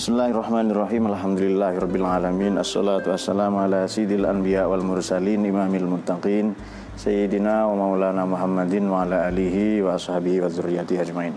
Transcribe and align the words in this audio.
Bismillahirrahmanirrahim. 0.00 1.12
Alhamdulillahirabbil 1.12 2.08
alamin. 2.08 2.56
Assalatu 2.56 3.12
wassalamu 3.12 3.60
ala 3.60 3.84
sayyidil 3.84 4.24
anbiya 4.24 4.64
wal 4.64 4.80
mursalin 4.80 5.44
imamil 5.44 5.84
muttaqin 5.84 6.56
sayyidina 6.96 7.68
wa 7.68 7.84
maulana 7.84 8.24
Muhammadin 8.24 8.88
wa 8.88 9.04
ala 9.04 9.28
alihi 9.28 9.84
wa 9.84 10.00
ashabihi 10.00 10.40
wa 10.40 10.48
dzurriyyatihi 10.48 11.04
ajmain. 11.04 11.36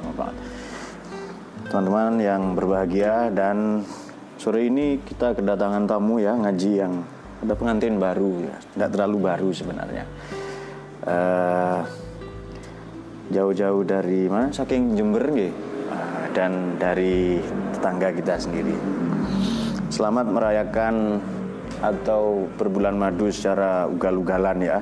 Teman-teman 1.67 2.23
yang 2.23 2.55
berbahagia 2.55 3.35
dan 3.35 3.83
sore 4.39 4.71
ini 4.71 4.95
kita 5.03 5.35
kedatangan 5.35 5.83
tamu 5.83 6.23
ya 6.23 6.31
ngaji 6.31 6.71
yang 6.87 7.03
ada 7.43 7.59
pengantin 7.59 7.99
baru 7.99 8.47
ya, 8.47 8.55
tidak 8.79 8.89
terlalu 8.95 9.17
baru 9.27 9.49
sebenarnya. 9.51 10.07
Uh, 11.03 11.83
jauh-jauh 13.27 13.83
dari 13.83 14.31
mana? 14.31 14.55
Saking 14.55 14.95
Jember 14.95 15.27
nggih. 15.35 15.51
Uh, 15.91 16.25
dan 16.31 16.79
dari 16.79 17.43
tetangga 17.83 18.15
kita 18.15 18.39
sendiri. 18.39 18.71
Selamat 19.91 20.31
merayakan 20.31 21.19
atau 21.83 22.47
berbulan 22.55 22.95
madu 22.95 23.27
secara 23.27 23.91
ugal-ugalan 23.91 24.55
ya. 24.63 24.79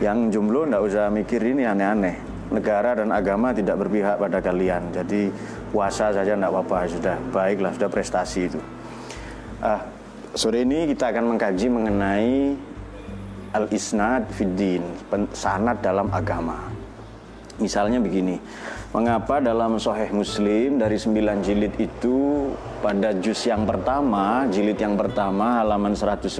Yang 0.00 0.32
jomblo 0.32 0.64
ndak 0.64 0.80
usah 0.80 1.12
mikir 1.12 1.44
ini 1.44 1.68
aneh-aneh. 1.68 2.16
Negara 2.48 2.96
dan 2.96 3.12
agama 3.12 3.52
tidak 3.52 3.84
berpihak 3.84 4.16
pada 4.16 4.40
kalian. 4.40 4.96
Jadi 4.96 5.28
puasa 5.68 6.08
saja 6.08 6.32
ndak 6.32 6.56
apa-apa 6.56 6.88
sudah 6.88 7.20
baiklah 7.36 7.76
sudah 7.76 7.90
prestasi 7.92 8.48
itu. 8.48 8.60
Ah, 9.60 9.84
sore 10.32 10.64
ini 10.64 10.88
kita 10.88 11.12
akan 11.12 11.36
mengkaji 11.36 11.68
mengenai 11.68 12.56
al-isnad 13.52 14.24
fiddin, 14.32 14.88
sanad 15.36 15.84
dalam 15.84 16.08
agama. 16.08 16.64
Misalnya 17.60 18.00
begini, 18.00 18.40
Mengapa 18.94 19.42
dalam 19.42 19.82
Sahih 19.82 20.14
Muslim 20.14 20.78
dari 20.78 20.94
sembilan 20.94 21.42
jilid 21.42 21.74
itu 21.82 22.46
pada 22.78 23.10
juz 23.18 23.42
yang 23.42 23.66
pertama, 23.66 24.46
jilid 24.46 24.78
yang 24.78 24.94
pertama 24.94 25.58
halaman 25.58 25.98
119 25.98 26.30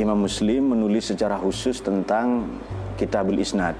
Imam 0.00 0.16
Muslim 0.16 0.72
menulis 0.72 1.12
secara 1.12 1.36
khusus 1.36 1.84
tentang 1.84 2.48
Kitabul 2.96 3.36
Isnad 3.36 3.76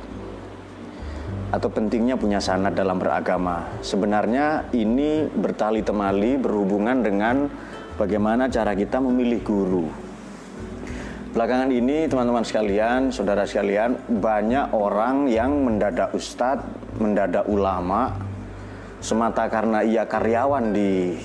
atau 1.48 1.72
pentingnya 1.72 2.20
punya 2.20 2.36
sanad 2.36 2.76
dalam 2.76 3.00
beragama. 3.00 3.64
Sebenarnya 3.80 4.68
ini 4.76 5.24
bertali 5.24 5.80
temali 5.80 6.36
berhubungan 6.36 7.00
dengan 7.00 7.48
bagaimana 7.96 8.52
cara 8.52 8.76
kita 8.76 9.00
memilih 9.00 9.40
guru. 9.40 10.07
Belakangan 11.28 11.68
ini 11.68 12.08
teman-teman 12.08 12.40
sekalian, 12.40 13.12
saudara 13.12 13.44
sekalian, 13.44 14.00
banyak 14.08 14.72
orang 14.72 15.28
yang 15.28 15.60
mendadak 15.60 16.16
ustadz, 16.16 16.64
mendadak 16.96 17.44
ulama 17.44 18.16
semata 19.04 19.44
karena 19.52 19.84
ia 19.84 20.08
karyawan 20.08 20.72
di 20.72 21.20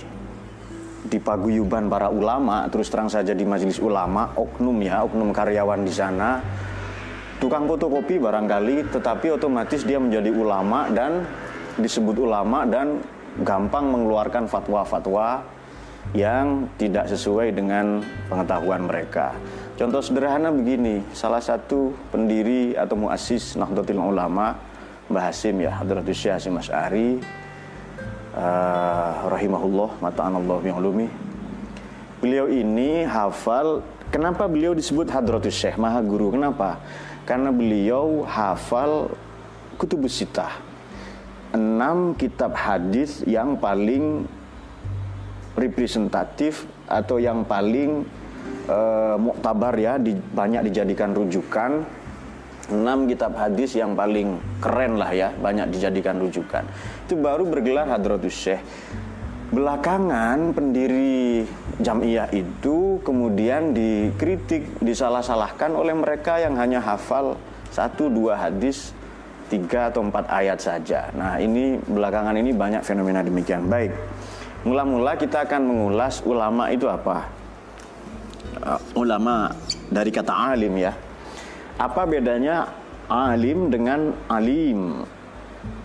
di 1.07 1.17
paguyuban 1.23 1.87
para 1.87 2.11
ulama, 2.11 2.67
terus 2.67 2.91
terang 2.91 3.07
saja 3.07 3.31
di 3.31 3.47
majelis 3.47 3.79
ulama, 3.79 4.27
oknum 4.35 4.75
ya, 4.83 5.07
oknum 5.07 5.31
karyawan 5.31 5.87
di 5.87 5.93
sana, 5.95 6.43
tukang 7.39 7.63
fotokopi 7.63 8.19
barangkali, 8.19 8.91
tetapi 8.91 9.39
otomatis 9.39 9.87
dia 9.87 10.03
menjadi 10.03 10.35
ulama 10.35 10.91
dan 10.91 11.23
disebut 11.79 12.19
ulama 12.19 12.67
dan 12.67 12.99
gampang 13.39 13.87
mengeluarkan 13.87 14.51
fatwa-fatwa 14.51 15.47
yang 16.11 16.67
tidak 16.75 17.07
sesuai 17.07 17.55
dengan 17.55 18.03
pengetahuan 18.27 18.83
mereka. 18.83 19.31
Contoh 19.73 20.05
sederhana 20.05 20.53
begini, 20.53 21.01
salah 21.17 21.41
satu 21.41 21.97
pendiri 22.13 22.77
atau 22.77 22.93
muassis 22.93 23.57
Nahdlatul 23.57 23.97
Ulama, 23.97 24.53
Mbah 25.09 25.33
Hasim 25.33 25.57
ya, 25.65 25.73
Hadratus 25.73 26.13
Syekh 26.13 26.33
Hasim 26.37 26.53
Asy'ari 26.61 27.17
uh, 28.37 29.11
rahimahullah 29.33 29.97
mata'anallahu 29.97 30.61
bi'ulumi. 30.61 31.07
Beliau 32.21 32.47
ini 32.47 33.03
hafal 33.03 33.81
Kenapa 34.13 34.45
beliau 34.45 34.77
disebut 34.77 35.09
Hadratus 35.09 35.57
Syekh 35.57 35.81
Maha 35.81 35.97
Guru? 36.05 36.37
Kenapa? 36.37 36.77
Karena 37.25 37.49
beliau 37.49 38.21
hafal 38.29 39.09
kutubus 39.81 40.21
sitah. 40.21 40.53
Enam 41.49 42.13
kitab 42.13 42.53
hadis 42.53 43.25
yang 43.25 43.57
paling 43.57 44.29
representatif 45.57 46.69
atau 46.85 47.17
yang 47.17 47.41
paling 47.41 48.05
uh, 48.69 49.15
muktabar 49.19 49.73
ya 49.77 49.99
di, 49.99 50.15
banyak 50.15 50.69
dijadikan 50.71 51.11
rujukan. 51.15 51.83
Enam 52.63 53.11
kitab 53.11 53.35
hadis 53.35 53.75
yang 53.75 53.91
paling 53.91 54.39
keren 54.63 54.95
lah 54.95 55.11
ya 55.11 55.35
banyak 55.35 55.67
dijadikan 55.67 56.15
rujukan. 56.15 56.63
Itu 57.03 57.19
baru 57.19 57.43
bergelar 57.43 57.91
Hadratus 57.91 58.31
Syekh. 58.31 58.63
Belakangan 59.51 60.55
pendiri 60.55 61.43
Jamiyah 61.77 62.31
itu 62.31 63.03
kemudian 63.03 63.75
dikritik 63.75 64.79
disalah-salahkan 64.79 65.75
oleh 65.75 65.93
mereka 65.93 66.39
yang 66.39 66.55
hanya 66.55 66.79
hafal 66.79 67.35
satu 67.69 68.07
dua 68.07 68.39
hadis 68.39 68.95
tiga 69.51 69.91
atau 69.91 70.07
empat 70.07 70.25
ayat 70.31 70.57
saja. 70.57 71.11
Nah 71.13 71.37
ini 71.43 71.77
belakangan 71.83 72.33
ini 72.39 72.55
banyak 72.55 72.81
fenomena 72.81 73.21
demikian. 73.21 73.67
Baik 73.67 73.91
mula-mula 74.63 75.19
kita 75.19 75.43
akan 75.43 75.61
mengulas 75.67 76.23
ulama 76.23 76.71
itu 76.71 76.87
apa 76.87 77.27
ulama 78.95 79.51
dari 79.89 80.11
kata 80.11 80.53
alim 80.53 80.73
ya. 80.79 80.93
Apa 81.79 82.05
bedanya 82.05 82.69
alim 83.09 83.69
dengan 83.69 84.13
alim? 84.29 85.03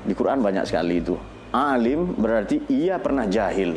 Di 0.04 0.12
Quran 0.16 0.40
banyak 0.40 0.64
sekali 0.68 1.00
itu. 1.00 1.16
Alim 1.48 2.16
berarti 2.16 2.60
ia 2.68 3.00
pernah 3.00 3.24
jahil. 3.24 3.76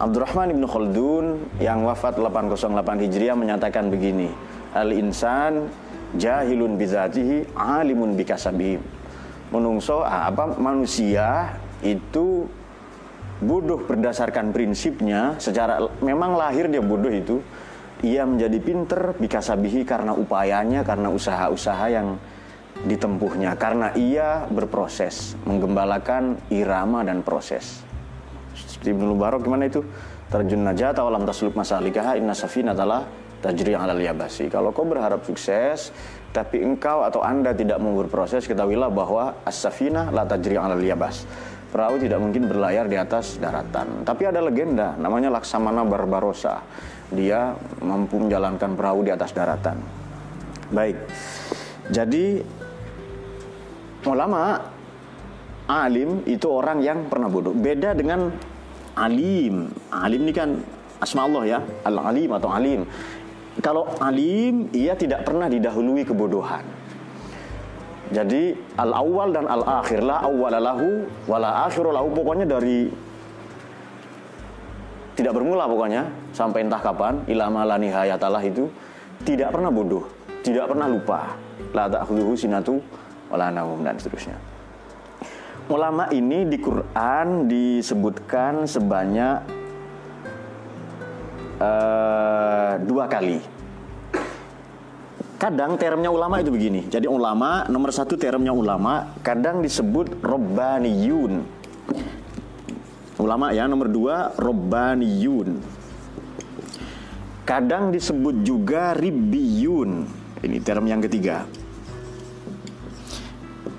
Abdurrahman 0.00 0.56
ibn 0.56 0.64
Khaldun 0.64 1.44
yang 1.60 1.84
wafat 1.84 2.16
808 2.16 3.04
Hijriah 3.04 3.36
menyatakan 3.36 3.92
begini, 3.92 4.32
Al-insan 4.72 5.68
jahilun 6.16 6.80
bizatihi 6.80 7.52
alimun 7.52 8.16
bikasabihi. 8.16 8.80
Menungso 9.52 10.00
ah, 10.00 10.30
apa 10.30 10.56
manusia 10.56 11.58
itu 11.84 12.48
bodoh 13.40 13.80
berdasarkan 13.88 14.52
prinsipnya 14.52 15.40
secara 15.40 15.80
memang 16.04 16.36
lahir 16.36 16.68
dia 16.68 16.84
bodoh 16.84 17.08
itu 17.08 17.40
ia 18.04 18.24
menjadi 18.24 18.58
pinter 18.60 19.02
bikasabihi 19.16 19.84
karena 19.84 20.12
upayanya 20.16 20.84
karena 20.84 21.12
usaha-usaha 21.12 21.86
yang 21.92 22.16
ditempuhnya 22.84 23.56
karena 23.60 23.92
ia 23.92 24.48
berproses 24.48 25.36
menggembalakan 25.44 26.40
irama 26.48 27.04
dan 27.04 27.20
proses. 27.20 27.84
Seperti 28.56 28.96
Ibnu 28.96 29.16
Mubarak 29.16 29.44
gimana 29.44 29.68
itu? 29.68 29.84
Terjun 30.32 30.64
najat 30.64 30.96
awalam 30.96 31.28
tasluk 31.28 31.52
masalikah 31.52 32.16
inna 32.16 32.32
safina 32.32 32.72
adalah 32.72 33.04
tajri 33.44 33.76
alal 33.76 34.00
yabasi. 34.00 34.48
Kalau 34.48 34.72
kau 34.72 34.88
berharap 34.88 35.26
sukses 35.26 35.92
tapi 36.30 36.62
engkau 36.62 37.02
atau 37.02 37.20
anda 37.20 37.50
tidak 37.52 37.82
mau 37.82 37.92
berproses 37.98 38.46
ketahuilah 38.46 38.88
bahwa 38.88 39.42
as-safina 39.42 40.08
la 40.14 40.22
tajri 40.24 40.54
alal 40.54 40.80
yabas 40.80 41.26
perahu 41.70 41.96
tidak 42.02 42.18
mungkin 42.18 42.50
berlayar 42.50 42.90
di 42.90 42.98
atas 42.98 43.38
daratan. 43.38 44.02
Tapi 44.02 44.22
ada 44.26 44.42
legenda 44.42 44.98
namanya 44.98 45.30
Laksamana 45.30 45.86
Barbarossa. 45.86 46.62
Dia 47.10 47.54
mampu 47.82 48.18
menjalankan 48.22 48.74
perahu 48.74 49.06
di 49.06 49.10
atas 49.10 49.30
daratan. 49.34 49.78
Baik. 50.70 50.98
Jadi 51.90 52.38
ulama 54.06 54.62
alim 55.66 56.22
itu 56.26 56.46
orang 56.46 56.82
yang 56.82 57.06
pernah 57.10 57.26
bodoh. 57.30 57.54
Beda 57.54 57.94
dengan 57.94 58.30
alim. 58.94 59.70
Alim 59.90 60.20
ini 60.26 60.34
kan 60.34 60.58
asma 61.00 61.26
Allah 61.26 61.42
ya, 61.46 61.58
al-alim 61.86 62.30
atau 62.34 62.50
alim. 62.52 62.86
Kalau 63.58 63.90
alim, 63.98 64.70
ia 64.70 64.94
tidak 64.94 65.26
pernah 65.26 65.50
didahului 65.50 66.06
kebodohan. 66.06 66.79
Jadi 68.10 68.58
al 68.74 68.90
awal 68.90 69.30
dan 69.30 69.46
al 69.46 69.62
akhir 69.62 70.02
lah 70.02 70.26
awalalahu 70.26 71.06
wala 71.30 71.70
akhiru 71.70 71.94
pokoknya 71.94 72.42
dari 72.42 72.90
tidak 75.14 75.36
bermula 75.36 75.70
pokoknya 75.70 76.10
sampai 76.34 76.66
entah 76.66 76.82
kapan 76.82 77.22
ilama 77.30 77.62
la 77.62 77.78
nihayatalah 77.78 78.42
itu 78.42 78.66
tidak 79.22 79.52
pernah 79.52 79.68
bodoh, 79.68 80.08
tidak 80.40 80.72
pernah 80.72 80.88
lupa. 80.88 81.36
La 81.76 81.86
ta'khudhuhu 81.86 82.34
sinatu 82.34 82.80
wala 83.28 83.52
naum 83.52 83.84
dan 83.84 83.94
seterusnya. 84.00 84.34
Ulama 85.70 86.10
ini 86.10 86.50
di 86.50 86.58
Quran 86.58 87.46
disebutkan 87.46 88.66
sebanyak 88.66 89.38
uh, 91.62 92.74
dua 92.82 93.06
kali 93.06 93.59
kadang 95.40 95.80
termnya 95.80 96.12
ulama 96.12 96.36
itu 96.44 96.52
begini. 96.52 96.84
Jadi 96.92 97.08
ulama 97.08 97.64
nomor 97.72 97.96
satu 97.96 98.20
termnya 98.20 98.52
ulama 98.52 99.16
kadang 99.24 99.64
disebut 99.64 100.20
robbaniyun. 100.20 101.40
Ulama 103.16 103.56
ya 103.56 103.64
nomor 103.64 103.88
dua 103.88 104.36
robbaniyun. 104.36 105.56
Kadang 107.48 107.88
disebut 107.88 108.44
juga 108.44 108.92
ribiyun. 108.92 110.04
Ini 110.44 110.56
term 110.60 110.84
yang 110.84 111.00
ketiga. 111.00 111.48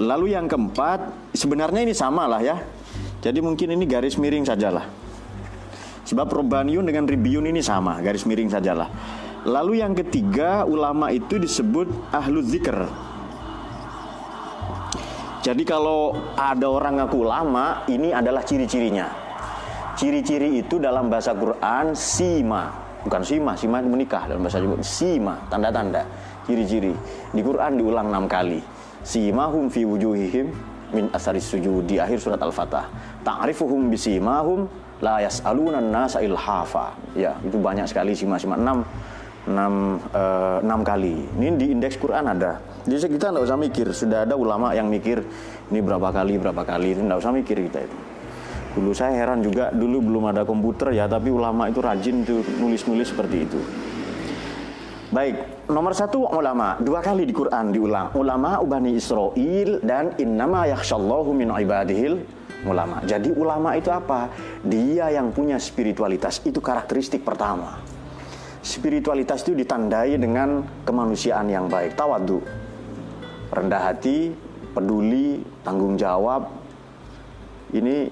Lalu 0.02 0.34
yang 0.34 0.50
keempat 0.50 1.14
sebenarnya 1.38 1.86
ini 1.86 1.94
sama 1.94 2.26
lah 2.26 2.42
ya. 2.42 2.58
Jadi 3.22 3.38
mungkin 3.38 3.78
ini 3.78 3.86
garis 3.86 4.18
miring 4.18 4.50
sajalah. 4.50 4.90
Sebab 6.10 6.26
Robaniun 6.26 6.84
dengan 6.84 7.06
Ribiun 7.06 7.46
ini 7.48 7.62
sama, 7.62 8.02
garis 8.02 8.26
miring 8.26 8.50
sajalah. 8.50 8.90
Lalu 9.42 9.82
yang 9.82 9.98
ketiga, 9.98 10.70
ulama 10.70 11.10
itu 11.10 11.42
disebut 11.42 11.90
ahlu 12.14 12.46
zikr. 12.46 12.86
Jadi 15.42 15.66
kalau 15.66 16.14
ada 16.38 16.70
orang 16.70 17.02
ngaku 17.02 17.26
ulama, 17.26 17.82
ini 17.90 18.14
adalah 18.14 18.46
ciri-cirinya. 18.46 19.10
Ciri-ciri 19.98 20.62
itu 20.62 20.78
dalam 20.78 21.10
bahasa 21.10 21.34
Quran 21.34 21.98
sima, 21.98 22.70
bukan 23.02 23.26
sima, 23.26 23.58
sima 23.58 23.82
menikah 23.82 24.30
dalam 24.30 24.46
bahasa 24.46 24.62
Jawa. 24.62 24.78
Sima, 24.86 25.42
tanda-tanda, 25.50 26.06
ciri-ciri. 26.46 26.94
Di 27.34 27.42
Quran 27.42 27.82
diulang 27.82 28.14
enam 28.14 28.30
kali. 28.30 28.62
Simahum 29.02 29.74
fi 29.74 29.82
wujuhihim 29.82 30.54
min 30.94 31.10
asaris 31.10 31.50
sujud 31.50 31.90
di 31.90 31.98
akhir 31.98 32.22
surat 32.22 32.38
Al-Fatah. 32.38 32.86
Ta'rifuhum 33.26 33.90
bisimahum 33.90 34.70
la 35.02 35.26
yas'aluna 35.26 35.82
nasa 35.82 36.22
ilhafa. 36.22 36.94
Ya, 37.18 37.34
itu 37.42 37.58
banyak 37.58 37.90
sekali 37.90 38.14
sima-sima 38.14 38.54
enam 38.54 38.86
enam 39.50 39.98
uh, 40.14 40.62
enam 40.62 40.82
kali. 40.86 41.16
Ini 41.38 41.48
di 41.58 41.66
indeks 41.74 41.98
Quran 41.98 42.30
ada. 42.30 42.62
Jadi 42.86 43.18
kita 43.18 43.34
tidak 43.34 43.44
usah 43.46 43.58
mikir. 43.58 43.88
Sudah 43.94 44.26
ada 44.26 44.38
ulama 44.38 44.74
yang 44.74 44.90
mikir 44.90 45.22
ini 45.70 45.80
berapa 45.82 46.10
kali 46.14 46.38
berapa 46.38 46.62
kali. 46.62 46.98
Tidak 46.98 47.18
usah 47.18 47.34
mikir 47.34 47.58
kita 47.70 47.80
itu. 47.86 47.98
Dulu 48.72 48.96
saya 48.96 49.20
heran 49.20 49.44
juga, 49.44 49.68
dulu 49.76 50.00
belum 50.00 50.32
ada 50.32 50.48
komputer 50.48 50.96
ya, 50.96 51.04
tapi 51.04 51.28
ulama 51.28 51.68
itu 51.68 51.84
rajin 51.84 52.24
tuh 52.24 52.40
nulis-nulis 52.56 53.12
seperti 53.12 53.38
itu. 53.44 53.60
Baik, 55.12 55.68
nomor 55.68 55.92
satu 55.92 56.24
ulama 56.24 56.80
dua 56.80 57.04
kali 57.04 57.28
di 57.28 57.36
Quran 57.36 57.76
diulang 57.76 58.16
ulama 58.16 58.64
ubani 58.64 58.96
Israel 58.96 59.84
dan 59.84 60.16
innama 60.16 60.72
yakhshallahu 60.72 61.36
min 61.36 61.52
ibadihil 61.52 62.24
ulama. 62.64 63.04
Jadi 63.04 63.36
ulama 63.36 63.76
itu 63.76 63.92
apa? 63.92 64.32
Dia 64.64 65.12
yang 65.12 65.36
punya 65.36 65.60
spiritualitas 65.60 66.40
itu 66.48 66.64
karakteristik 66.64 67.28
pertama. 67.28 67.84
Spiritualitas 68.62 69.42
itu 69.42 69.58
ditandai 69.58 70.18
dengan 70.22 70.62
kemanusiaan 70.86 71.50
yang 71.50 71.66
baik, 71.66 71.98
tawadu, 71.98 72.46
rendah 73.50 73.82
hati, 73.90 74.32
peduli, 74.78 75.42
tanggung 75.66 75.98
jawab. 75.98 76.46
Ini 77.74 78.10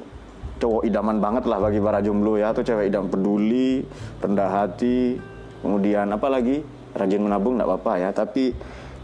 cowok 0.57 0.83
idaman 0.89 1.21
banget 1.21 1.45
lah 1.45 1.61
bagi 1.61 1.77
para 1.77 2.01
jomblo 2.01 2.41
ya, 2.41 2.49
atau 2.49 2.65
cewek 2.65 2.89
idam 2.89 3.05
peduli, 3.07 3.85
rendah 4.17 4.49
hati, 4.49 5.21
kemudian 5.61 6.09
apa 6.09 6.27
lagi? 6.27 6.79
rajin 6.95 7.21
menabung 7.21 7.57
tidak 7.57 7.67
apa-apa 7.69 7.93
ya 8.01 8.09
tapi 8.09 8.53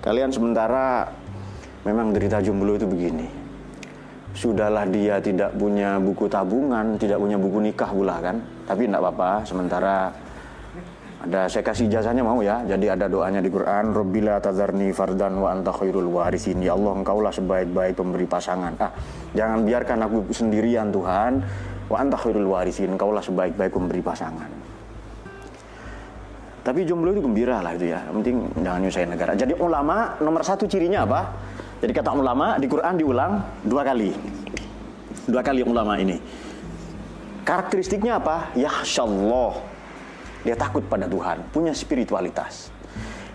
kalian 0.01 0.33
sementara 0.33 1.09
memang 1.85 2.09
derita 2.15 2.41
jomblo 2.41 2.77
itu 2.77 2.89
begini 2.89 3.27
sudahlah 4.35 4.89
dia 4.89 5.21
tidak 5.21 5.53
punya 5.55 6.01
buku 6.01 6.25
tabungan 6.25 6.97
tidak 6.97 7.21
punya 7.21 7.37
buku 7.37 7.57
nikah 7.61 7.91
pula 7.93 8.17
kan 8.19 8.41
tapi 8.65 8.89
tidak 8.89 9.01
apa-apa 9.05 9.45
sementara 9.45 10.11
ada 11.25 11.49
saya 11.49 11.65
kasih 11.65 11.89
jasanya 11.89 12.21
mau 12.21 12.37
ya 12.45 12.61
jadi 12.69 12.93
ada 12.93 13.09
doanya 13.09 13.41
di 13.41 13.49
Quran 13.49 13.97
Robbila 13.97 14.37
tazarni 14.37 14.93
fardan 14.93 15.41
wa 15.41 15.49
anta 15.57 15.73
khairul 15.73 16.13
warisin 16.13 16.61
ya 16.61 16.77
Allah 16.77 17.01
engkaulah 17.01 17.33
sebaik-baik 17.33 17.97
pemberi 17.97 18.29
pasangan 18.29 18.77
ah 18.77 18.93
jangan 19.33 19.65
biarkan 19.65 19.97
aku 20.05 20.17
sendirian 20.29 20.93
Tuhan 20.93 21.41
wa 21.89 21.97
anta 21.97 22.17
khairul 22.21 22.45
warisin 22.45 22.93
engkaulah 22.93 23.25
sebaik-baik 23.25 23.73
pemberi 23.73 24.05
pasangan 24.05 24.65
tapi 26.65 26.81
jomblo 26.81 27.13
itu 27.13 27.21
gembira 27.21 27.61
lah 27.61 27.77
itu 27.77 27.93
ya. 27.93 28.01
Yang 28.09 28.15
penting 28.25 28.37
jangan 28.65 28.79
nyusahin 28.81 29.09
negara. 29.13 29.31
Jadi 29.37 29.53
ulama 29.61 30.17
nomor 30.17 30.41
satu 30.41 30.65
cirinya 30.65 31.05
apa? 31.05 31.29
Jadi 31.77 31.93
kata 31.93 32.09
ulama 32.17 32.57
di 32.57 32.65
Quran 32.65 32.97
diulang 32.97 33.37
dua 33.61 33.85
kali. 33.85 34.09
Dua 35.29 35.45
kali 35.45 35.61
ulama 35.61 35.93
ini. 36.01 36.17
Karakteristiknya 37.45 38.17
apa? 38.17 38.49
Yahsyallah. 38.57 39.74
Dia 40.45 40.53
takut 40.53 40.85
pada 40.85 41.09
Tuhan, 41.09 41.49
punya 41.49 41.73
spiritualitas. 41.73 42.69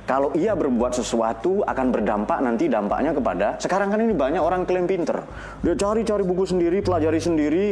Kalau 0.07 0.35
ia 0.35 0.55
berbuat 0.55 0.95
sesuatu 0.95 1.63
akan 1.67 1.87
berdampak 1.91 2.39
nanti 2.43 2.67
dampaknya 2.67 3.15
kepada 3.15 3.59
sekarang 3.63 3.95
kan 3.95 4.01
ini 4.03 4.15
banyak 4.15 4.43
orang 4.43 4.67
klaim 4.67 4.87
pinter. 4.87 5.23
Dia 5.63 5.75
cari-cari 5.75 6.23
buku 6.23 6.47
sendiri, 6.47 6.83
pelajari 6.83 7.21
sendiri. 7.21 7.67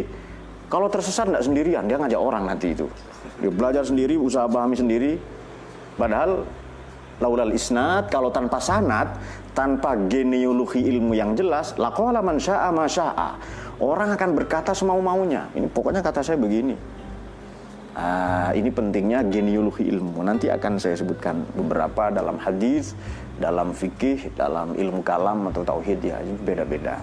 Kalau 0.69 0.87
tersesat 0.93 1.33
tidak 1.33 1.47
sendirian, 1.47 1.89
dia 1.89 1.97
ngajak 1.97 2.21
orang 2.21 2.45
nanti 2.45 2.77
itu. 2.77 2.87
Dia 3.41 3.49
belajar 3.49 3.83
sendiri, 3.89 4.21
usaha 4.21 4.45
pahami 4.45 4.77
sendiri, 4.77 5.17
Padahal 5.99 6.47
laulal 7.19 7.51
isnad 7.51 8.07
kalau 8.07 8.31
tanpa 8.31 8.63
sanad, 8.63 9.19
tanpa 9.51 9.99
genealogi 10.07 10.79
ilmu 10.87 11.19
yang 11.19 11.35
jelas, 11.35 11.75
laqala 11.75 12.23
man 12.23 12.39
syaa 12.39 12.71
ma 12.71 12.87
syaa. 12.87 13.35
Orang 13.83 14.15
akan 14.15 14.31
berkata 14.39 14.71
semau-maunya. 14.71 15.51
Ini 15.59 15.67
pokoknya 15.67 15.99
kata 15.99 16.23
saya 16.23 16.39
begini. 16.39 16.79
Ah, 17.99 18.55
ini 18.55 18.71
pentingnya 18.71 19.27
genealogi 19.27 19.83
ilmu. 19.91 20.23
Nanti 20.23 20.47
akan 20.47 20.79
saya 20.79 20.95
sebutkan 20.95 21.43
beberapa 21.59 22.15
dalam 22.15 22.39
hadis, 22.39 22.95
dalam 23.43 23.75
fikih, 23.75 24.31
dalam 24.39 24.79
ilmu 24.79 25.03
kalam 25.03 25.51
atau 25.51 25.67
tauhid 25.67 25.99
ya, 26.07 26.23
beda-beda. 26.47 27.03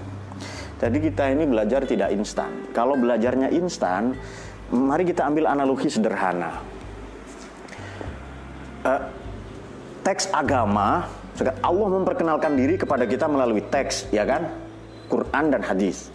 Jadi 0.79 0.97
kita 1.03 1.35
ini 1.35 1.43
belajar 1.43 1.83
tidak 1.83 2.15
instan. 2.15 2.71
Kalau 2.71 2.95
belajarnya 2.95 3.51
instan, 3.51 4.15
mari 4.71 5.03
kita 5.05 5.27
ambil 5.27 5.51
analogi 5.51 5.91
sederhana 5.91 6.57
uh, 8.85 9.01
teks 10.01 10.29
agama 10.33 11.05
Allah 11.61 11.87
memperkenalkan 11.91 12.55
diri 12.55 12.79
kepada 12.79 13.03
kita 13.05 13.27
melalui 13.27 13.61
teks 13.61 14.09
ya 14.09 14.23
kan 14.23 14.49
Quran 15.11 15.45
dan 15.53 15.61
hadis 15.61 16.09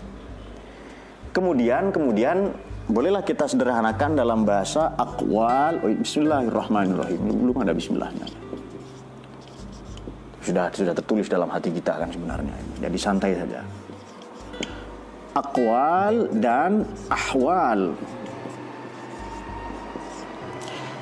kemudian 1.31 1.95
kemudian 1.95 2.51
bolehlah 2.89 3.27
kita 3.27 3.51
sederhanakan 3.51 4.17
dalam 4.17 4.47
bahasa 4.47 4.95
akwal. 4.97 5.83
Oh, 5.85 5.93
Bismillahirrahmanirrahim. 5.93 7.21
Belum 7.21 7.57
ada 7.61 7.75
Bismillahnya. 7.75 8.27
Sudah 10.41 10.73
sudah 10.73 10.95
tertulis 10.97 11.29
dalam 11.29 11.53
hati 11.53 11.69
kita 11.69 12.01
kan 12.01 12.09
sebenarnya. 12.09 12.57
Jadi 12.81 12.99
santai 12.99 13.37
saja. 13.37 13.61
Akwal 15.37 16.33
dan 16.41 16.89
ahwal. 17.13 17.93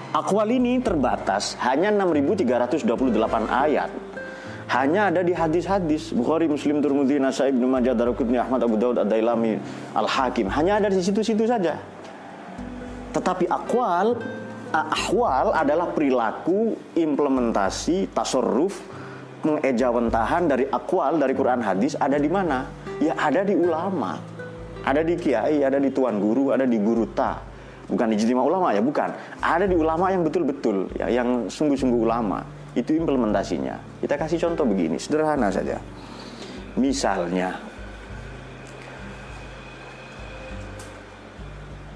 Akwal 0.08 0.48
ini 0.50 0.82
terbatas 0.82 1.54
hanya 1.62 1.94
6328 1.94 3.46
ayat. 3.46 4.07
Hanya 4.68 5.08
ada 5.08 5.24
di 5.24 5.32
hadis-hadis 5.32 6.12
Bukhari, 6.12 6.44
Muslim, 6.44 6.84
Turmudi, 6.84 7.16
Nasai, 7.16 7.56
Ibnu 7.56 7.64
Majah, 7.64 7.96
Daruqutni, 7.96 8.36
Ahmad, 8.36 8.60
Abu 8.60 8.76
Daud, 8.76 9.00
Ad-Dailami, 9.00 9.56
Al-Hakim. 9.96 10.52
Hanya 10.52 10.76
ada 10.76 10.92
di 10.92 11.00
situ-situ 11.00 11.48
saja. 11.48 11.80
Tetapi 13.16 13.48
akwal, 13.48 14.20
ahwal 14.68 15.56
adalah 15.56 15.88
perilaku, 15.96 16.76
implementasi, 16.92 18.12
tasorruf, 18.12 18.76
mengejawentahan 19.48 20.44
dari 20.44 20.68
akwal, 20.68 21.16
dari 21.16 21.32
Quran 21.32 21.64
hadis 21.64 21.96
ada 21.96 22.20
di 22.20 22.28
mana? 22.28 22.68
Ya 23.00 23.16
ada 23.16 23.48
di 23.48 23.56
ulama. 23.56 24.20
Ada 24.84 25.00
di 25.00 25.16
kiai, 25.16 25.64
ada 25.64 25.80
di 25.80 25.88
tuan 25.88 26.20
guru, 26.20 26.52
ada 26.52 26.68
di 26.68 26.76
guru 26.76 27.08
ta 27.16 27.48
bukan 27.88 28.12
ijtima 28.12 28.44
ulama 28.44 28.76
ya 28.76 28.84
bukan 28.84 29.16
ada 29.40 29.64
di 29.64 29.72
ulama 29.72 30.12
yang 30.12 30.20
betul-betul 30.20 30.92
ya 31.00 31.08
yang 31.08 31.48
sungguh-sungguh 31.48 32.04
ulama 32.04 32.44
itu 32.78 32.94
implementasinya. 32.94 33.98
Kita 33.98 34.14
kasih 34.14 34.38
contoh 34.38 34.62
begini 34.62 35.02
sederhana 35.02 35.50
saja. 35.50 35.82
Misalnya 36.78 37.58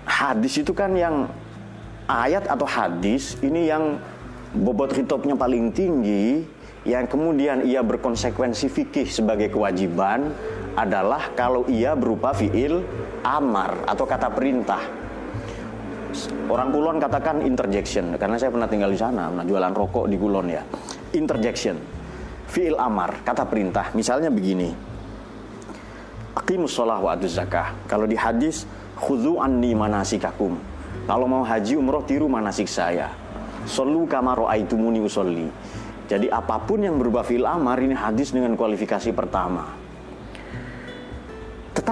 hadis 0.02 0.58
itu 0.58 0.74
kan 0.74 0.90
yang 0.98 1.30
ayat 2.10 2.50
atau 2.50 2.66
hadis 2.66 3.38
ini 3.46 3.70
yang 3.70 4.02
bobot 4.52 4.90
hitopnya 4.90 5.38
paling 5.38 5.70
tinggi 5.70 6.42
yang 6.82 7.06
kemudian 7.06 7.62
ia 7.62 7.78
berkonsekuensi 7.78 8.66
fikih 8.66 9.06
sebagai 9.06 9.54
kewajiban 9.54 10.34
adalah 10.74 11.30
kalau 11.38 11.62
ia 11.70 11.94
berupa 11.94 12.34
fiil 12.34 12.82
amar 13.22 13.86
atau 13.86 14.02
kata 14.02 14.34
perintah 14.34 14.82
Orang 16.48 16.70
Kulon 16.72 17.00
katakan 17.00 17.40
interjection 17.42 18.16
karena 18.20 18.36
saya 18.36 18.52
pernah 18.52 18.68
tinggal 18.68 18.92
di 18.92 18.98
sana, 19.00 19.32
pernah 19.32 19.46
jualan 19.48 19.72
rokok 19.72 20.04
di 20.06 20.16
Kulon 20.20 20.46
ya. 20.52 20.62
Interjection. 21.16 21.76
Fi'il 22.52 22.76
amar, 22.76 23.24
kata 23.24 23.48
perintah. 23.48 23.88
Misalnya 23.96 24.28
begini. 24.28 24.68
Aqimus 26.36 26.72
sholah 26.72 27.00
wa 27.00 27.16
zakah. 27.16 27.72
Kalau 27.88 28.04
di 28.04 28.16
hadis 28.16 28.68
khudhu 29.00 29.40
anni 29.40 29.72
manasikakum. 29.72 30.56
Kalau 31.08 31.26
mau 31.26 31.44
haji 31.44 31.80
umroh 31.80 32.04
tiru 32.04 32.28
manasik 32.28 32.68
saya. 32.68 33.08
Solu 33.64 34.04
kamaro 34.04 34.48
aitumuni 34.48 35.00
usolli. 35.00 35.48
Jadi 36.08 36.28
apa 36.28 36.60
pun 36.60 36.84
yang 36.84 37.00
berubah 37.00 37.24
fi'il 37.24 37.48
amar 37.48 37.80
ini 37.80 37.96
hadis 37.96 38.36
dengan 38.36 38.52
kualifikasi 38.52 39.16
pertama 39.16 39.81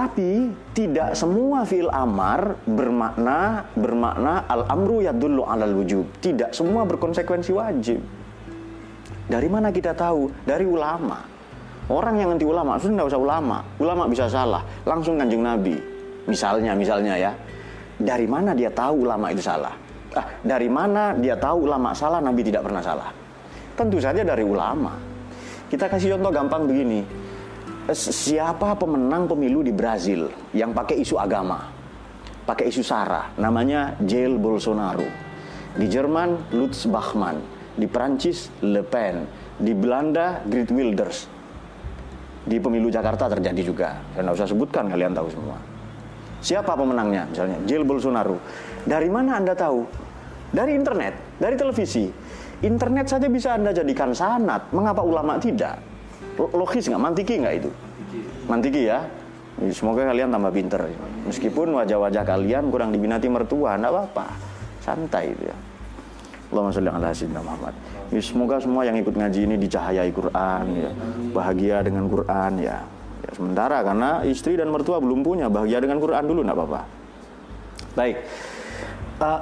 tetapi 0.01 0.57
tidak 0.73 1.13
semua 1.13 1.61
fi'il 1.69 1.93
amar 1.93 2.57
bermakna 2.65 3.69
bermakna 3.77 4.49
al-amru 4.49 5.05
yadullu 5.05 5.45
alal 5.45 5.77
wujub. 5.77 6.09
Tidak 6.25 6.57
semua 6.57 6.89
berkonsekuensi 6.89 7.53
wajib. 7.53 8.01
Dari 9.29 9.45
mana 9.53 9.69
kita 9.69 9.93
tahu? 9.93 10.33
Dari 10.49 10.65
ulama. 10.65 11.21
Orang 11.93 12.17
yang 12.17 12.33
anti 12.33 12.49
ulama, 12.49 12.81
sudah 12.81 12.97
tidak 12.97 13.09
usah 13.13 13.21
ulama. 13.21 13.61
Ulama 13.77 14.09
bisa 14.09 14.25
salah. 14.25 14.65
Langsung 14.89 15.21
kanjeng 15.21 15.45
Nabi. 15.45 15.77
Misalnya, 16.25 16.73
misalnya 16.73 17.21
ya, 17.21 17.37
dari 18.01 18.25
mana 18.25 18.57
dia 18.57 18.73
tahu 18.73 19.05
ulama 19.05 19.29
itu 19.37 19.45
salah? 19.45 19.77
Ah, 20.17 20.25
dari 20.41 20.73
mana 20.73 21.13
dia 21.13 21.37
tahu 21.37 21.69
ulama 21.69 21.93
salah, 21.93 22.25
Nabi 22.25 22.41
tidak 22.41 22.65
pernah 22.65 22.81
salah? 22.81 23.13
Tentu 23.77 24.01
saja 24.01 24.25
dari 24.25 24.49
ulama. 24.49 24.97
Kita 25.69 25.93
kasih 25.93 26.17
contoh 26.17 26.33
gampang 26.33 26.65
begini. 26.65 27.05
Siapa 27.91 28.79
pemenang 28.79 29.27
pemilu 29.27 29.67
di 29.67 29.75
Brazil 29.75 30.31
yang 30.55 30.71
pakai 30.71 31.03
isu 31.03 31.19
agama? 31.19 31.59
Pakai 32.47 32.71
isu 32.71 32.83
SARA, 32.83 33.35
namanya 33.39 33.99
Jail 34.03 34.39
Bolsonaro. 34.39 35.07
Di 35.75 35.87
Jerman, 35.87 36.55
Lutz 36.55 36.87
Bachmann. 36.87 37.39
Di 37.75 37.87
Prancis, 37.87 38.51
Le 38.63 38.83
Pen. 38.83 39.27
Di 39.59 39.71
Belanda, 39.75 40.43
Geert 40.47 40.71
Wilders. 40.75 41.19
Di 42.43 42.59
pemilu 42.59 42.91
Jakarta 42.91 43.31
terjadi 43.31 43.63
juga. 43.63 43.99
Saya 44.15 44.27
nggak 44.27 44.37
usah 44.39 44.49
sebutkan, 44.51 44.91
kalian 44.91 45.15
tahu 45.15 45.29
semua. 45.31 45.59
Siapa 46.41 46.73
pemenangnya? 46.75 47.29
Misalnya, 47.31 47.59
Jail 47.69 47.85
Bolsonaro. 47.87 48.39
Dari 48.83 49.07
mana 49.13 49.39
Anda 49.39 49.55
tahu? 49.55 49.87
Dari 50.51 50.75
internet, 50.75 51.39
dari 51.39 51.55
televisi. 51.55 52.11
Internet 52.67 53.07
saja 53.07 53.31
bisa 53.31 53.55
Anda 53.55 53.71
jadikan 53.71 54.11
sanat. 54.11 54.75
Mengapa 54.75 55.07
ulama 55.07 55.39
tidak? 55.39 55.90
Logis 56.39 56.87
nggak? 56.87 57.03
Mantiki 57.03 57.35
nggak 57.41 57.55
itu? 57.65 57.71
Mantiki 58.47 58.83
ya. 58.91 59.07
Semoga 59.71 60.09
kalian 60.09 60.33
tambah 60.33 60.53
pinter. 60.57 60.81
Meskipun 61.29 61.77
wajah-wajah 61.77 62.25
kalian 62.25 62.73
kurang 62.73 62.97
diminati 62.97 63.29
mertua, 63.29 63.77
enggak 63.77 63.93
apa-apa. 63.93 64.27
Santai 64.81 65.37
itu 65.37 65.53
ya. 65.53 65.57
Allahumma 66.51 66.73
sholli 66.73 66.91
ala 66.91 67.09
sayyidina 67.13 67.41
Muhammad. 67.45 67.75
Ya, 68.11 68.21
semoga 68.25 68.57
semua 68.59 68.83
yang 68.83 68.97
ikut 68.99 69.15
ngaji 69.15 69.41
ini 69.47 69.55
dicahayai 69.61 70.11
Quran 70.11 70.65
ya. 70.75 70.91
Bahagia 71.31 71.77
dengan 71.85 72.09
Quran 72.09 72.53
ya. 72.59 72.83
ya. 73.23 73.31
Sementara 73.37 73.85
karena 73.85 74.25
istri 74.25 74.57
dan 74.57 74.73
mertua 74.73 74.99
belum 74.99 75.21
punya, 75.23 75.47
bahagia 75.53 75.79
dengan 75.79 76.01
Quran 76.01 76.25
dulu 76.25 76.41
enggak 76.41 76.57
apa-apa. 76.57 76.83
Baik. 77.95 78.17
Uh, 79.21 79.41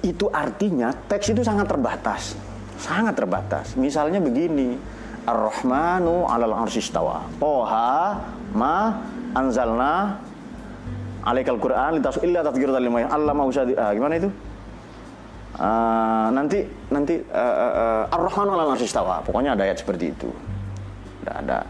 itu 0.00 0.26
artinya 0.32 0.88
teks 0.90 1.36
itu 1.36 1.44
sangat 1.44 1.68
terbatas. 1.68 2.34
Sangat 2.80 3.14
terbatas. 3.14 3.76
Misalnya 3.76 4.18
begini, 4.18 4.74
Ar-Rahmanu 5.24 6.28
'alal 6.28 6.54
arsyistawa. 6.64 7.24
Toha 7.40 8.20
ma 8.52 9.00
anzalna 9.34 10.20
alaikal 11.24 11.58
Qur'an 11.58 11.98
litas 11.98 12.20
illa 12.20 12.44
tadhkiratan 12.44 12.80
lil 12.80 12.92
Allah 13.08 13.32
mau 13.32 13.48
uh, 13.48 13.92
gimana 13.96 14.14
itu? 14.20 14.30
Uh, 15.54 16.28
nanti 16.34 16.66
nanti 16.90 17.14
uh, 17.32 17.56
uh, 18.08 18.14
Ar-Rahmanu 18.14 18.50
'alal 18.56 18.76
arsyistawa. 18.76 19.24
Pokoknya 19.24 19.56
ada 19.56 19.64
ayat 19.64 19.80
seperti 19.80 20.12
itu. 20.12 20.28
Tidak 21.24 21.36
ada. 21.48 21.64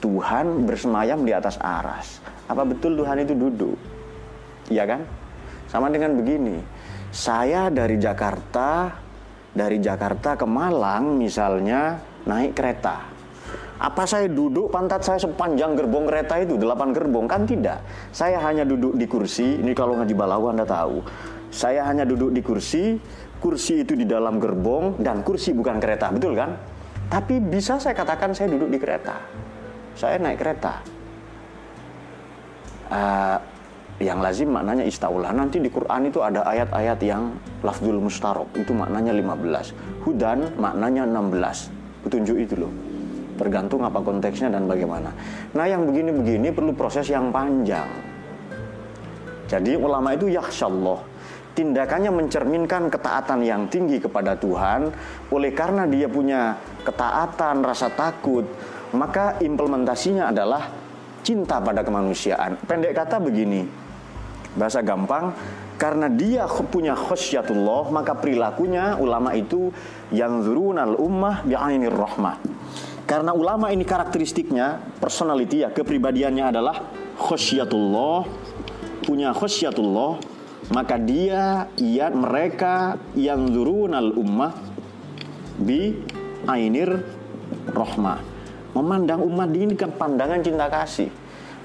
Tuhan 0.00 0.68
bersemayam 0.68 1.24
di 1.24 1.32
atas 1.32 1.56
aras. 1.60 2.20
Apa 2.46 2.62
betul 2.62 2.96
Tuhan 3.00 3.24
itu 3.24 3.32
duduk? 3.32 3.76
Iya 4.70 4.84
kan? 4.86 5.00
Sama 5.66 5.90
dengan 5.90 6.14
begini 6.14 6.62
saya 7.16 7.72
dari 7.72 7.96
Jakarta, 7.96 8.92
dari 9.56 9.80
Jakarta 9.80 10.36
ke 10.36 10.44
Malang 10.44 11.16
misalnya 11.16 11.96
naik 12.26 12.58
kereta. 12.58 13.16
Apa 13.76 14.08
saya 14.08 14.26
duduk 14.26 14.72
pantat 14.72 15.04
saya 15.04 15.20
sepanjang 15.20 15.76
gerbong 15.76 16.08
kereta 16.08 16.40
itu, 16.40 16.56
delapan 16.56 16.96
gerbong? 16.96 17.28
Kan 17.28 17.44
tidak. 17.44 17.84
Saya 18.08 18.40
hanya 18.40 18.64
duduk 18.64 18.96
di 18.96 19.04
kursi, 19.04 19.60
ini 19.60 19.76
kalau 19.76 20.00
ngaji 20.00 20.14
balawu 20.16 20.48
Anda 20.48 20.64
tahu. 20.64 21.04
Saya 21.52 21.84
hanya 21.84 22.08
duduk 22.08 22.32
di 22.32 22.40
kursi, 22.40 22.96
kursi 23.36 23.84
itu 23.84 23.92
di 23.92 24.08
dalam 24.08 24.40
gerbong, 24.40 24.96
dan 24.98 25.20
kursi 25.20 25.52
bukan 25.52 25.76
kereta, 25.76 26.08
betul 26.08 26.32
kan? 26.32 26.56
Tapi 27.12 27.38
bisa 27.38 27.76
saya 27.76 27.92
katakan 27.92 28.32
saya 28.32 28.48
duduk 28.48 28.72
di 28.72 28.78
kereta. 28.80 29.20
Saya 29.92 30.18
naik 30.18 30.40
kereta. 30.40 30.80
Uh, 32.86 33.38
yang 34.00 34.20
lazim 34.24 34.52
maknanya 34.52 34.84
istaulah. 34.88 35.32
Nanti 35.36 35.60
di 35.60 35.68
Quran 35.68 36.08
itu 36.08 36.20
ada 36.24 36.44
ayat-ayat 36.48 36.98
yang 37.04 37.36
lafzul 37.60 38.00
mustarok, 38.00 38.56
itu 38.56 38.72
maknanya 38.72 39.12
15. 39.12 40.04
Hudan 40.04 40.38
maknanya 40.56 41.04
16. 41.04 41.75
Petunjuk 42.06 42.38
itu 42.38 42.54
loh. 42.54 42.70
Tergantung 43.34 43.82
apa 43.82 43.98
konteksnya 43.98 44.48
dan 44.48 44.70
bagaimana. 44.70 45.10
Nah 45.58 45.66
yang 45.66 45.84
begini-begini 45.90 46.54
perlu 46.54 46.70
proses 46.72 47.10
yang 47.10 47.34
panjang. 47.34 47.90
Jadi 49.50 49.74
ulama 49.74 50.14
itu 50.14 50.30
yakhsyallah. 50.30 51.18
Tindakannya 51.56 52.12
mencerminkan 52.14 52.86
ketaatan 52.86 53.42
yang 53.42 53.66
tinggi 53.66 53.98
kepada 53.98 54.38
Tuhan. 54.38 54.92
Oleh 55.34 55.50
karena 55.50 55.88
dia 55.90 56.06
punya 56.06 56.54
ketaatan, 56.86 57.66
rasa 57.66 57.90
takut, 57.90 58.46
maka 58.94 59.40
implementasinya 59.42 60.30
adalah 60.30 60.70
cinta 61.26 61.58
pada 61.58 61.82
kemanusiaan. 61.82 62.60
Pendek 62.70 62.94
kata 62.94 63.18
begini, 63.18 63.66
Bahasa 64.56 64.80
gampang, 64.80 65.36
karena 65.76 66.08
dia 66.08 66.48
punya 66.48 66.96
khasyatullah, 66.96 67.92
maka 67.92 68.16
perilakunya 68.16 68.96
ulama 68.96 69.36
itu 69.36 69.68
yang 70.08 70.40
zurunal 70.40 70.96
ummah 70.96 71.44
bi'ainir 71.44 71.92
rahmah. 71.92 72.40
Karena 73.04 73.36
ulama 73.36 73.70
ini 73.70 73.84
karakteristiknya, 73.84 74.82
personality 74.98 75.62
ya, 75.62 75.70
kepribadiannya 75.70 76.44
adalah 76.48 76.80
khasyatullah, 77.20 78.24
punya 79.04 79.36
khasyatullah, 79.36 80.18
maka 80.72 80.96
dia, 80.98 81.70
ia, 81.78 82.10
mereka 82.10 82.98
yang 83.14 83.46
zurunal 83.52 84.16
ummah 84.16 84.56
bi 85.60 85.92
ainir 86.48 87.04
rahmah. 87.70 88.18
Memandang 88.74 89.22
umat 89.28 89.52
ini 89.52 89.76
kan 89.76 89.92
pandangan 89.92 90.40
cinta 90.40 90.66
kasih. 90.72 91.12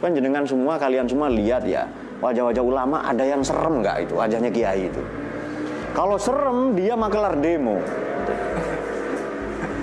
Kan 0.03 0.13
jenengan 0.13 0.45
semua, 0.45 0.77
kalian 0.77 1.09
semua 1.09 1.29
lihat 1.29 1.65
ya, 1.65 1.89
wajah-wajah 2.21 2.63
ulama 2.63 3.01
ada 3.01 3.25
yang 3.25 3.41
serem 3.41 3.81
nggak 3.81 4.07
itu 4.07 4.13
wajahnya 4.15 4.49
kiai 4.53 4.87
itu? 4.87 5.01
Kalau 5.91 6.15
serem 6.15 6.77
dia 6.77 6.95
makelar 6.95 7.35
demo. 7.41 7.81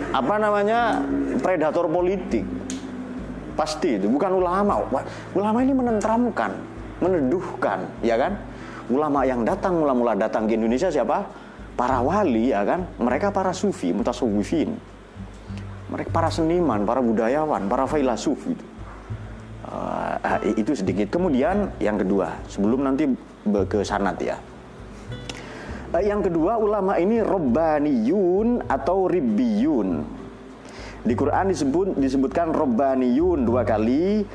Apa 0.08 0.40
namanya? 0.40 1.04
Predator 1.44 1.84
politik. 1.90 2.46
Pasti 3.52 4.00
itu 4.00 4.08
bukan 4.08 4.40
ulama. 4.40 4.80
Ulama 5.36 5.58
ini 5.60 5.74
menenteramkan 5.76 6.78
meneduhkan 6.98 7.84
ya 8.00 8.16
kan? 8.16 8.40
Ulama 8.88 9.22
yang 9.28 9.44
datang 9.44 9.76
mula-mula 9.76 10.16
datang 10.16 10.48
ke 10.48 10.56
Indonesia 10.56 10.88
siapa? 10.88 11.28
Para 11.76 12.00
wali 12.00 12.50
ya 12.56 12.64
kan? 12.64 12.88
Mereka 12.96 13.28
para 13.30 13.52
sufi 13.52 13.92
mutasawwifin. 13.92 14.72
Mereka 15.92 16.08
para 16.08 16.32
seniman 16.32 16.88
para 16.88 17.04
budayawan 17.04 17.68
para 17.68 17.84
filsuf 17.84 18.40
itu 18.48 18.67
uh, 19.68 20.40
itu 20.56 20.72
sedikit. 20.74 21.12
Kemudian 21.12 21.72
yang 21.78 22.00
kedua, 22.00 22.40
sebelum 22.48 22.84
nanti 22.84 23.08
ke 23.68 23.84
sanat 23.84 24.16
ya. 24.20 24.36
Uh, 25.92 26.02
yang 26.04 26.20
kedua 26.20 26.60
ulama 26.60 26.96
ini 27.00 27.20
robbaniyun 27.20 28.64
atau 28.68 29.08
ribbiyun. 29.08 30.04
Di 31.06 31.14
Quran 31.14 31.48
disebut 31.48 31.96
disebutkan 31.96 32.52
robbaniyun 32.52 33.46
dua 33.46 33.62
kali. 33.64 34.26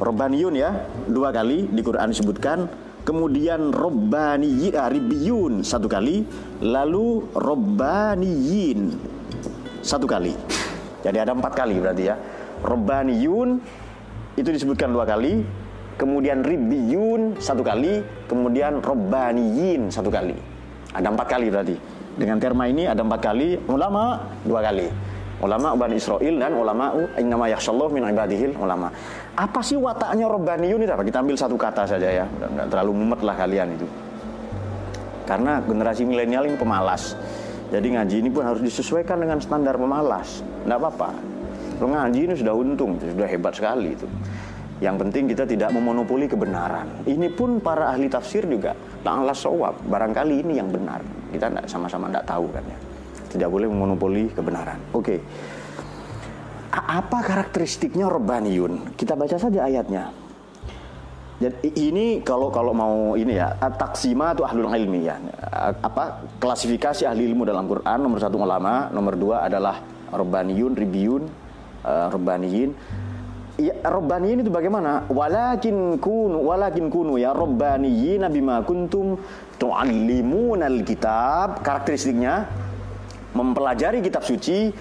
Robbaniyun 0.00 0.56
ya, 0.56 0.88
dua 1.06 1.28
kali 1.30 1.68
di 1.68 1.84
Quran 1.84 2.10
disebutkan. 2.10 2.66
Kemudian 3.00 3.72
robbaniyi 3.72 4.76
ah, 4.76 4.92
ribbiyun 4.92 5.64
satu 5.64 5.88
kali, 5.88 6.20
lalu 6.60 7.24
robbaniyin 7.32 8.92
satu 9.80 10.04
kali. 10.04 10.36
Jadi 11.00 11.16
ada 11.16 11.32
empat 11.32 11.52
kali 11.56 11.80
berarti 11.80 12.12
ya. 12.12 12.16
Robbaniyun 12.60 13.60
itu 14.38 14.48
disebutkan 14.50 14.94
dua 14.94 15.02
kali 15.08 15.42
kemudian 16.00 16.40
ribiyun 16.40 17.36
satu 17.36 17.60
kali 17.60 18.00
kemudian 18.24 18.80
robbaniyin 18.80 19.92
satu 19.92 20.08
kali. 20.08 20.32
Ada 20.96 21.12
empat 21.12 21.26
kali 21.28 21.46
berarti. 21.52 21.76
Dengan 22.16 22.36
terma 22.42 22.66
ini 22.66 22.88
ada 22.88 23.04
empat 23.04 23.20
kali 23.20 23.60
ulama 23.68 24.18
dua 24.42 24.64
kali. 24.64 24.88
Ulama 25.40 25.72
Bani 25.72 25.96
Israel 25.96 26.36
dan 26.36 26.52
ulama 26.52 26.92
innama 27.16 27.48
yakhsyallahu 27.48 27.96
min 27.96 28.04
ibadihil 28.04 28.52
ulama. 28.60 28.92
Apa 29.32 29.64
sih 29.64 29.80
wataknya 29.80 30.28
robbaniyun 30.28 30.84
itu? 30.84 30.92
Apa? 30.92 31.00
Kita 31.00 31.24
ambil 31.24 31.36
satu 31.40 31.56
kata 31.56 31.88
saja 31.88 32.08
ya. 32.12 32.24
Tidak 32.28 32.68
terlalu 32.68 32.92
mumet 32.92 33.20
lah 33.24 33.36
kalian 33.40 33.72
itu. 33.72 33.88
Karena 35.24 35.64
generasi 35.64 36.04
milenial 36.04 36.44
ini 36.44 36.60
pemalas. 36.60 37.16
Jadi 37.72 37.86
ngaji 37.96 38.16
ini 38.20 38.28
pun 38.28 38.44
harus 38.44 38.60
disesuaikan 38.60 39.16
dengan 39.16 39.40
standar 39.40 39.80
pemalas. 39.80 40.44
Tidak 40.44 40.76
apa-apa 40.76 41.29
ngaji 41.86 42.20
ini 42.28 42.34
sudah 42.36 42.54
untung, 42.56 43.00
sudah 43.00 43.28
hebat 43.28 43.54
sekali 43.56 43.96
itu. 43.96 44.08
Yang 44.80 44.96
penting 45.06 45.24
kita 45.28 45.44
tidak 45.44 45.70
memonopoli 45.76 46.24
kebenaran. 46.24 47.04
Ini 47.04 47.28
pun 47.36 47.60
para 47.60 47.92
ahli 47.92 48.08
tafsir 48.08 48.48
juga 48.48 48.72
ta'ala 49.04 49.36
sawab. 49.36 49.76
Barangkali 49.84 50.40
ini 50.40 50.56
yang 50.56 50.72
benar. 50.72 51.04
Kita 51.28 51.52
sama-sama 51.68 52.08
tidak 52.08 52.24
tahu 52.24 52.48
kan 52.48 52.64
ya. 52.64 52.78
Tidak 53.28 53.48
boleh 53.52 53.68
memonopoli 53.68 54.32
kebenaran. 54.32 54.80
Oke. 54.96 55.04
Okay. 55.04 55.18
Apa 56.72 57.20
karakteristiknya 57.20 58.08
Rabbaniyun? 58.08 58.96
Kita 58.96 59.12
baca 59.20 59.36
saja 59.36 59.68
ayatnya. 59.68 60.08
Dan 61.40 61.56
ini 61.64 62.20
kalau 62.20 62.52
kalau 62.52 62.76
mau 62.76 63.16
ini 63.16 63.40
ya 63.40 63.56
taksima 63.56 64.36
atau 64.36 64.44
ahlul 64.44 64.68
ilmi 64.68 65.08
ya 65.08 65.16
apa 65.80 66.28
klasifikasi 66.36 67.08
ahli 67.08 67.32
ilmu 67.32 67.48
dalam 67.48 67.64
Quran 67.64 67.96
nomor 67.96 68.20
satu 68.20 68.36
ulama 68.36 68.92
nomor 68.92 69.16
dua 69.16 69.48
adalah 69.48 69.80
Rabbaniyun 70.12 70.76
Ribiyun 70.76 71.24
uh, 71.84 72.08
Rabbaniyin 72.12 72.70
ya 73.60 73.74
Rabbaniyin 73.84 74.40
itu 74.40 74.50
bagaimana? 74.50 75.04
Walakin 75.12 76.00
kunu 76.00 76.40
walakin 76.40 76.88
kunu 76.88 77.20
ya 77.20 77.36
Rabbaniyina 77.36 78.32
bima 78.32 78.64
kuntum 78.64 79.20
tu'allimuna 79.60 80.64
alkitab. 80.66 81.60
Karakteristiknya 81.60 82.48
mempelajari 83.36 84.00
kitab 84.00 84.24
suci 84.24 84.72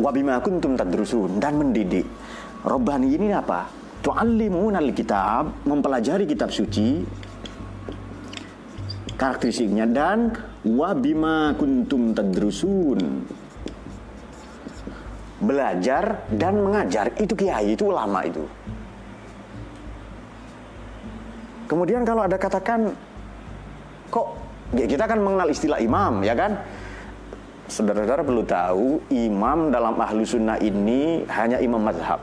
wa 0.00 0.10
bima 0.10 0.40
kuntum 0.40 0.74
tadrusun 0.74 1.36
dan 1.36 1.60
mendidik. 1.60 2.08
Rabbani 2.64 3.14
ini 3.14 3.30
apa? 3.30 3.68
Tu'allimuna 4.00 4.80
alkitab, 4.80 5.68
mempelajari 5.68 6.24
kitab 6.24 6.50
suci 6.50 7.04
karakteristiknya 9.16 9.88
dan 9.88 10.30
wa 10.68 10.92
bima 10.92 11.56
kuntum 11.56 12.12
tadrusun 12.12 13.24
belajar 15.40 16.24
dan 16.32 16.60
mengajar. 16.64 17.12
Itu 17.20 17.36
kiai 17.36 17.76
itu 17.76 17.92
ulama 17.92 18.24
itu. 18.24 18.44
Kemudian 21.66 22.06
kalau 22.06 22.22
ada 22.24 22.38
katakan 22.38 22.94
kok 24.06 24.38
ya 24.70 24.86
kita 24.86 25.04
kan 25.10 25.18
mengenal 25.18 25.50
istilah 25.50 25.82
imam 25.82 26.22
ya 26.22 26.34
kan? 26.38 26.56
Saudara-saudara 27.66 28.22
perlu 28.22 28.46
tahu 28.46 29.02
imam 29.10 29.74
dalam 29.74 29.98
ahlu 29.98 30.22
sunnah 30.22 30.54
ini 30.62 31.26
hanya 31.26 31.58
imam 31.58 31.82
mazhab. 31.82 32.22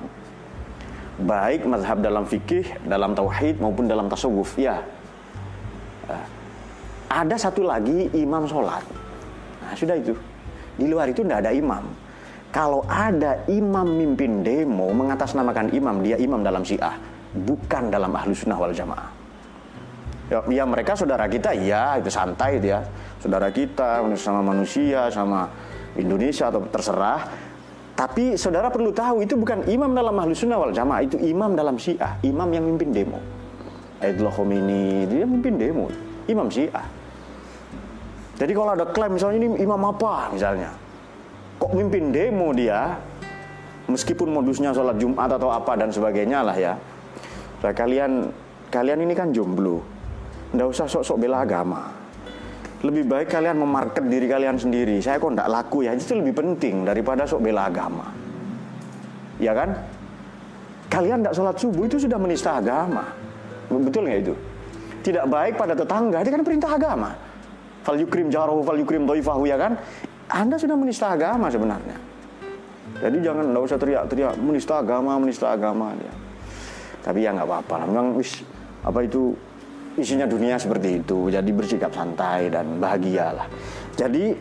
Baik 1.20 1.68
mazhab 1.68 2.00
dalam 2.00 2.24
fikih 2.24 2.64
dalam 2.88 3.12
tauhid 3.12 3.60
maupun 3.60 3.86
dalam 3.86 4.08
tasawuf 4.08 4.56
ya. 4.56 4.80
Ada 7.12 7.52
satu 7.52 7.68
lagi 7.68 8.10
imam 8.16 8.48
sholat. 8.48 8.82
Nah 9.62 9.76
sudah 9.76 10.00
itu. 10.00 10.16
Di 10.80 10.88
luar 10.90 11.12
itu 11.12 11.22
tidak 11.22 11.44
ada 11.46 11.52
imam 11.54 11.84
kalau 12.54 12.86
ada 12.86 13.42
imam 13.50 13.98
mimpin 13.98 14.46
demo 14.46 14.94
mengatasnamakan 14.94 15.74
imam, 15.74 16.06
dia 16.06 16.22
imam 16.22 16.46
dalam 16.46 16.62
syiah, 16.62 16.94
bukan 17.34 17.90
dalam 17.90 18.14
ahlu 18.14 18.30
sunnah 18.38 18.62
wal 18.62 18.70
jamaah. 18.70 19.10
Ya, 20.30 20.40
ya 20.62 20.64
mereka 20.64 20.94
saudara 20.94 21.26
kita, 21.26 21.58
ya 21.58 21.98
itu 21.98 22.14
santai 22.14 22.62
dia, 22.62 22.86
saudara 23.18 23.50
kita 23.50 24.06
sama 24.14 24.46
manusia, 24.46 25.10
sama 25.10 25.50
Indonesia 25.98 26.54
atau 26.54 26.62
terserah. 26.70 27.26
Tapi 27.94 28.38
saudara 28.38 28.70
perlu 28.70 28.94
tahu 28.94 29.26
itu 29.26 29.34
bukan 29.34 29.66
imam 29.70 29.90
dalam 29.94 30.14
ahlu 30.14 30.38
sunnah 30.38 30.62
wal 30.62 30.74
jamaah, 30.74 31.02
itu 31.02 31.18
imam 31.26 31.58
dalam 31.58 31.82
syiah, 31.82 32.22
imam 32.22 32.50
yang 32.54 32.70
mimpin 32.70 32.94
demo. 32.94 33.18
Ayatullah 33.98 34.34
Khomeini, 34.34 35.10
dia 35.10 35.26
mimpin 35.26 35.58
demo, 35.58 35.90
imam 36.30 36.50
syiah. 36.54 36.86
Jadi 38.38 38.52
kalau 38.54 38.78
ada 38.78 38.86
klaim 38.94 39.18
misalnya 39.18 39.42
ini 39.42 39.58
imam 39.62 39.82
apa 39.90 40.34
misalnya, 40.34 40.70
kok 41.64 41.72
mimpin 41.72 42.12
demo 42.12 42.52
dia? 42.52 43.00
Meskipun 43.88 44.36
modusnya 44.36 44.76
sholat 44.76 45.00
Jumat 45.00 45.32
atau 45.32 45.48
apa 45.48 45.80
dan 45.80 45.88
sebagainya 45.88 46.44
lah 46.44 46.56
ya. 46.60 46.76
Nah, 47.64 47.72
kalian 47.72 48.28
kalian 48.68 49.00
ini 49.08 49.16
kan 49.16 49.32
jomblo. 49.32 49.80
Nggak 50.52 50.68
usah 50.68 50.86
sok-sok 50.92 51.24
bela 51.24 51.48
agama. 51.48 51.88
Lebih 52.84 53.08
baik 53.08 53.32
kalian 53.32 53.64
memarket 53.64 54.04
diri 54.12 54.28
kalian 54.28 54.60
sendiri. 54.60 55.00
Saya 55.00 55.16
kok 55.20 55.32
nggak 55.32 55.48
laku 55.48 55.88
ya? 55.88 55.96
Itu 55.96 56.20
lebih 56.20 56.36
penting 56.36 56.84
daripada 56.84 57.24
sok 57.24 57.48
bela 57.48 57.72
agama. 57.72 58.12
Ya 59.40 59.56
kan? 59.56 59.72
Kalian 60.92 61.24
tidak 61.24 61.36
sholat 61.40 61.56
subuh 61.56 61.84
itu 61.88 61.96
sudah 61.96 62.20
menista 62.20 62.60
agama. 62.60 63.08
Betul 63.72 64.12
nggak 64.12 64.20
itu? 64.20 64.36
Tidak 65.04 65.26
baik 65.32 65.56
pada 65.56 65.76
tetangga. 65.76 66.24
Itu 66.28 66.32
kan 66.32 66.44
perintah 66.44 66.72
agama. 66.76 67.16
Fal 67.84 68.00
yukrim 68.00 68.32
jarahu 68.32 68.64
fal 68.64 68.80
yukrim 68.80 69.04
doifahu 69.04 69.44
ya 69.44 69.60
kan 69.60 69.76
anda 70.32 70.56
sudah 70.56 70.78
menista 70.78 71.12
agama 71.12 71.52
sebenarnya. 71.52 71.98
Jadi 73.04 73.18
jangan 73.20 73.52
nggak 73.52 73.64
usah 73.68 73.78
teriak-teriak 73.80 74.34
menista 74.40 74.80
agama, 74.80 75.20
menista 75.20 75.52
agama 75.52 75.92
dia. 75.98 76.14
Tapi 77.04 77.20
ya 77.26 77.36
nggak 77.36 77.48
apa-apa. 77.48 77.76
Memang 77.90 78.16
wis 78.16 78.40
apa 78.84 79.04
itu 79.04 79.36
isinya 80.00 80.24
dunia 80.24 80.56
seperti 80.56 81.04
itu. 81.04 81.28
Jadi 81.28 81.50
bersikap 81.52 81.92
santai 81.92 82.48
dan 82.48 82.80
bahagia 82.80 83.36
lah. 83.36 83.48
Jadi 84.00 84.32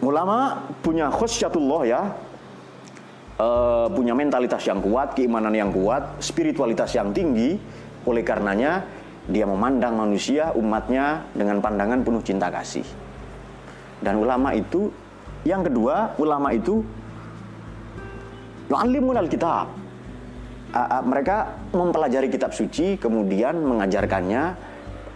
ulama 0.00 0.64
punya 0.80 1.12
khusyatullah 1.12 1.82
ya. 1.84 2.02
Uh, 3.36 3.92
punya 3.92 4.16
mentalitas 4.16 4.64
yang 4.64 4.80
kuat, 4.80 5.12
keimanan 5.12 5.52
yang 5.52 5.68
kuat, 5.68 6.24
spiritualitas 6.24 6.96
yang 6.96 7.12
tinggi. 7.12 7.60
Oleh 8.08 8.24
karenanya 8.24 8.80
dia 9.28 9.44
memandang 9.44 9.92
manusia, 9.92 10.56
umatnya 10.56 11.28
dengan 11.36 11.60
pandangan 11.60 12.00
penuh 12.00 12.24
cinta 12.24 12.48
kasih. 12.48 12.86
Dan 14.00 14.24
ulama 14.24 14.56
itu 14.56 14.88
yang 15.46 15.62
kedua, 15.62 16.18
ulama 16.18 16.50
itu 16.50 16.82
yu'allimun 18.66 19.16
al-kitab. 19.16 19.70
Mereka 21.06 21.36
mempelajari 21.72 22.28
kitab 22.28 22.52
suci 22.52 23.00
kemudian 23.00 23.56
mengajarkannya 23.64 24.42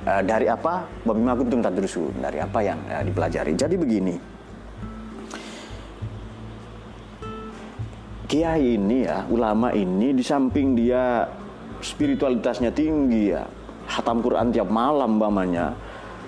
uh, 0.09 0.23
dari 0.25 0.49
apa? 0.49 0.89
Wabima 1.05 1.37
kuntum 1.37 1.61
tadrusun, 1.61 2.17
dari 2.17 2.41
apa 2.41 2.65
yang 2.65 2.81
uh, 2.89 3.05
dipelajari. 3.05 3.53
Jadi 3.53 3.77
begini. 3.77 4.17
Kiai 8.25 8.79
ini 8.79 9.05
ya, 9.05 9.29
ulama 9.29 9.75
ini 9.77 10.17
di 10.17 10.25
samping 10.25 10.79
dia 10.79 11.29
spiritualitasnya 11.83 12.73
tinggi 12.73 13.35
ya, 13.35 13.45
hatam 13.91 14.23
Quran 14.25 14.55
tiap 14.55 14.71
malam 14.71 15.19
bamanya 15.21 15.77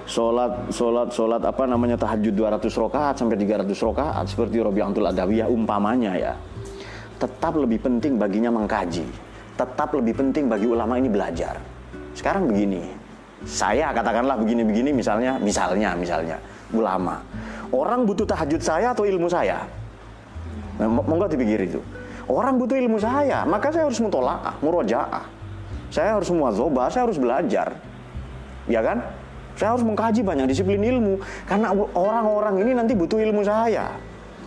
sholat 0.07 0.69
sholat 0.75 1.09
sholat 1.15 1.43
apa 1.43 1.65
namanya 1.67 1.95
tahajud 1.95 2.35
200 2.35 2.67
rokaat 2.75 3.15
sampai 3.19 3.38
300 3.38 3.71
rokaat 3.79 4.25
seperti 4.27 4.59
Robi'atul 4.59 5.07
Adawiyah 5.07 5.49
umpamanya 5.49 6.12
ya. 6.19 6.33
Tetap 7.19 7.55
lebih 7.55 7.79
penting 7.79 8.19
baginya 8.19 8.51
mengkaji. 8.51 9.07
Tetap 9.55 9.95
lebih 9.95 10.19
penting 10.19 10.51
bagi 10.51 10.67
ulama 10.67 10.99
ini 10.99 11.07
belajar. 11.07 11.61
Sekarang 12.12 12.51
begini 12.51 12.83
saya 13.43 13.91
katakanlah 13.91 14.38
begini-begini 14.38 14.95
misalnya 14.95 15.38
misalnya 15.38 15.95
misalnya 15.99 16.37
ulama. 16.75 17.23
Orang 17.73 18.05
butuh 18.05 18.27
tahajud 18.29 18.61
saya 18.61 18.93
atau 18.93 19.09
ilmu 19.09 19.27
saya? 19.27 19.65
Nah, 20.77 20.88
monggo 20.88 21.31
dipikir 21.31 21.62
itu. 21.62 21.81
Orang 22.27 22.59
butuh 22.59 22.79
ilmu 22.79 22.99
saya 22.99 23.47
maka 23.47 23.71
saya 23.71 23.87
harus 23.87 23.99
mutolaah 24.03 24.59
murojaah. 24.62 25.25
Saya 25.93 26.17
harus 26.17 26.33
muadzobah 26.33 26.88
saya 26.91 27.07
harus 27.07 27.19
belajar. 27.21 27.77
Ya 28.71 28.81
kan 28.83 29.03
saya 29.57 29.77
harus 29.77 29.85
mengkaji 29.85 30.21
banyak 30.25 30.47
disiplin 30.49 30.81
ilmu 30.81 31.21
karena 31.45 31.73
orang-orang 31.95 32.65
ini 32.65 32.73
nanti 32.77 32.93
butuh 32.97 33.21
ilmu 33.21 33.45
saya. 33.45 33.93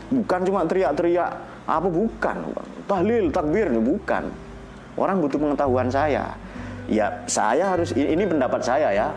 Bukan 0.05 0.39
cuma 0.45 0.61
teriak-teriak 0.65 1.31
apa 1.65 1.87
bukan, 1.89 2.37
tahlil, 2.85 3.33
takbir 3.33 3.69
bukan. 3.73 4.29
Orang 4.95 5.19
butuh 5.19 5.41
pengetahuan 5.41 5.89
saya. 5.89 6.29
Ya, 6.85 7.09
saya 7.25 7.73
harus 7.73 7.91
ini 7.97 8.21
pendapat 8.23 8.61
saya 8.61 8.93
ya. 8.93 9.07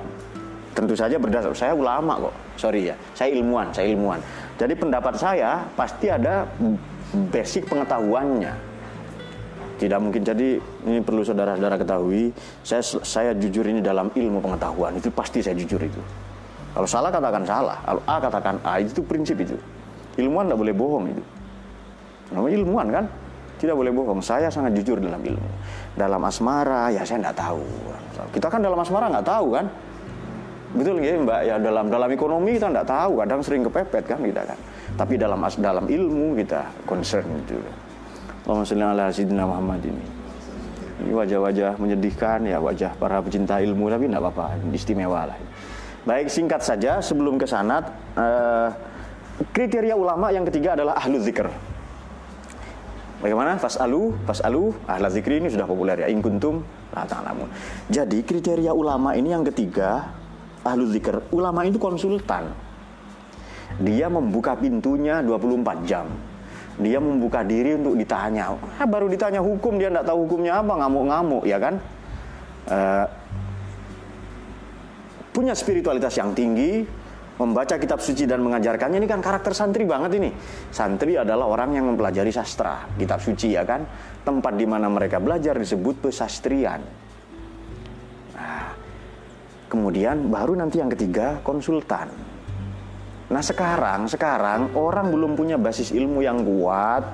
Tentu 0.72 0.96
saja 0.96 1.20
berdasar 1.20 1.52
saya 1.52 1.72
ulama 1.76 2.16
kok. 2.16 2.34
Sorry 2.56 2.88
ya, 2.88 2.96
saya 3.12 3.34
ilmuwan, 3.36 3.68
saya 3.70 3.92
ilmuwan. 3.92 4.20
Jadi 4.56 4.74
pendapat 4.74 5.14
saya 5.14 5.62
pasti 5.76 6.10
ada 6.10 6.48
basic 7.30 7.68
pengetahuannya 7.70 8.67
tidak 9.78 9.98
mungkin. 10.02 10.26
Jadi 10.26 10.58
ini 10.84 10.98
perlu 11.00 11.22
saudara-saudara 11.22 11.78
ketahui 11.78 12.34
saya 12.66 12.82
saya 12.82 13.30
jujur 13.38 13.64
ini 13.70 13.78
dalam 13.78 14.10
ilmu 14.10 14.42
pengetahuan. 14.42 14.98
Itu 14.98 15.14
pasti 15.14 15.38
saya 15.38 15.54
jujur 15.54 15.78
itu. 15.78 16.02
Kalau 16.74 16.88
salah 16.90 17.10
katakan 17.14 17.42
salah. 17.46 17.78
Kalau 17.86 18.02
A 18.04 18.16
katakan 18.18 18.54
A. 18.66 18.82
Itu 18.82 19.00
prinsip 19.06 19.38
itu. 19.38 19.54
Ilmuwan 20.18 20.50
tidak 20.50 20.58
boleh 20.58 20.74
bohong 20.74 21.04
itu. 21.14 21.22
Namanya 22.34 22.54
ilmuwan 22.58 22.86
kan? 22.90 23.04
Tidak 23.58 23.74
boleh 23.74 23.90
bohong. 23.94 24.20
Saya 24.20 24.50
sangat 24.50 24.74
jujur 24.76 24.98
dalam 24.98 25.22
ilmu. 25.22 25.50
Dalam 25.94 26.20
asmara 26.26 26.90
ya 26.90 27.06
saya 27.06 27.22
tidak 27.22 27.38
tahu. 27.38 27.62
Kita 28.34 28.46
kan 28.50 28.60
dalam 28.60 28.78
asmara 28.82 29.06
nggak 29.08 29.26
tahu 29.26 29.46
kan? 29.54 29.66
Betul 30.76 31.00
nggak 31.00 31.24
mbak? 31.24 31.40
Ya 31.48 31.56
dalam 31.56 31.88
dalam 31.88 32.10
ekonomi 32.12 32.58
kita 32.58 32.68
tidak 32.68 32.86
tahu. 32.86 33.12
Kadang 33.24 33.40
sering 33.40 33.62
kepepet 33.64 34.04
kan 34.04 34.20
kita 34.20 34.42
kan? 34.44 34.58
Tapi 34.98 35.14
dalam 35.16 35.38
dalam 35.58 35.84
ilmu 35.86 36.36
kita 36.36 36.66
concern 36.84 37.26
itu. 37.46 37.56
Allahumma 38.48 38.64
salli 38.64 38.80
ala 38.80 39.12
sayyidina 39.12 39.44
Muhammad 39.44 39.84
ini. 39.84 40.04
Ini 41.04 41.12
wajah-wajah 41.12 41.76
menyedihkan 41.76 42.48
ya 42.48 42.56
wajah 42.56 42.96
para 42.96 43.20
pecinta 43.20 43.60
ilmu 43.60 43.92
tapi 43.92 44.08
tidak 44.08 44.24
apa-apa 44.24 44.56
istimewa 44.72 45.28
lah. 45.28 45.36
Baik 46.08 46.32
singkat 46.32 46.64
saja 46.64 46.96
sebelum 47.04 47.36
ke 47.36 47.44
sana 47.44 47.84
uh, 48.16 48.72
kriteria 49.52 49.92
ulama 49.92 50.32
yang 50.32 50.48
ketiga 50.48 50.80
adalah 50.80 50.96
ahlu 50.96 51.20
zikr. 51.20 51.44
Bagaimana? 53.20 53.60
Fas'alu, 53.60 54.16
fas'alu, 54.24 54.72
ahla 54.88 55.12
zikri 55.12 55.44
ini 55.44 55.52
sudah 55.52 55.68
populer 55.68 56.00
ya. 56.00 56.08
In 56.08 56.24
kuntum 56.24 56.64
la 56.96 57.04
ta'lamun. 57.04 57.52
Jadi 57.92 58.24
kriteria 58.24 58.72
ulama 58.72 59.12
ini 59.12 59.28
yang 59.28 59.44
ketiga, 59.44 60.08
ahlu 60.64 60.88
zikr. 60.88 61.20
Ulama 61.36 61.68
itu 61.68 61.76
konsultan. 61.76 62.48
Dia 63.84 64.08
membuka 64.08 64.56
pintunya 64.56 65.20
24 65.20 65.84
jam 65.84 66.08
dia 66.78 67.02
membuka 67.02 67.42
diri 67.42 67.74
untuk 67.74 67.98
ditanya. 67.98 68.54
Ah, 68.78 68.86
baru 68.86 69.10
ditanya 69.10 69.42
hukum 69.42 69.76
dia 69.76 69.90
tidak 69.90 70.06
tahu 70.06 70.24
hukumnya 70.26 70.62
apa 70.62 70.72
ngamuk-ngamuk 70.78 71.42
ya 71.42 71.58
kan? 71.58 71.74
Uh, 72.68 73.06
punya 75.34 75.54
spiritualitas 75.58 76.14
yang 76.14 76.34
tinggi, 76.34 76.86
membaca 77.38 77.78
kitab 77.78 77.98
suci 78.02 78.26
dan 78.26 78.42
mengajarkannya 78.42 78.98
ini 78.98 79.08
kan 79.10 79.18
karakter 79.18 79.54
santri 79.54 79.86
banget 79.86 80.18
ini. 80.18 80.30
Santri 80.70 81.18
adalah 81.18 81.50
orang 81.50 81.74
yang 81.74 81.86
mempelajari 81.90 82.30
sastra, 82.30 82.86
kitab 82.98 83.22
suci 83.22 83.54
ya 83.54 83.66
kan. 83.66 83.82
Tempat 84.22 84.54
di 84.54 84.66
mana 84.68 84.86
mereka 84.86 85.22
belajar 85.22 85.56
disebut 85.56 86.10
pesastrian. 86.10 86.82
Nah, 88.36 88.70
kemudian 89.66 90.30
baru 90.30 90.58
nanti 90.58 90.78
yang 90.78 90.92
ketiga 90.92 91.40
konsultan. 91.40 92.27
Nah 93.28 93.44
sekarang, 93.44 94.08
sekarang 94.08 94.72
orang 94.72 95.12
belum 95.12 95.36
punya 95.36 95.60
basis 95.60 95.92
ilmu 95.92 96.24
yang 96.24 96.40
kuat, 96.40 97.04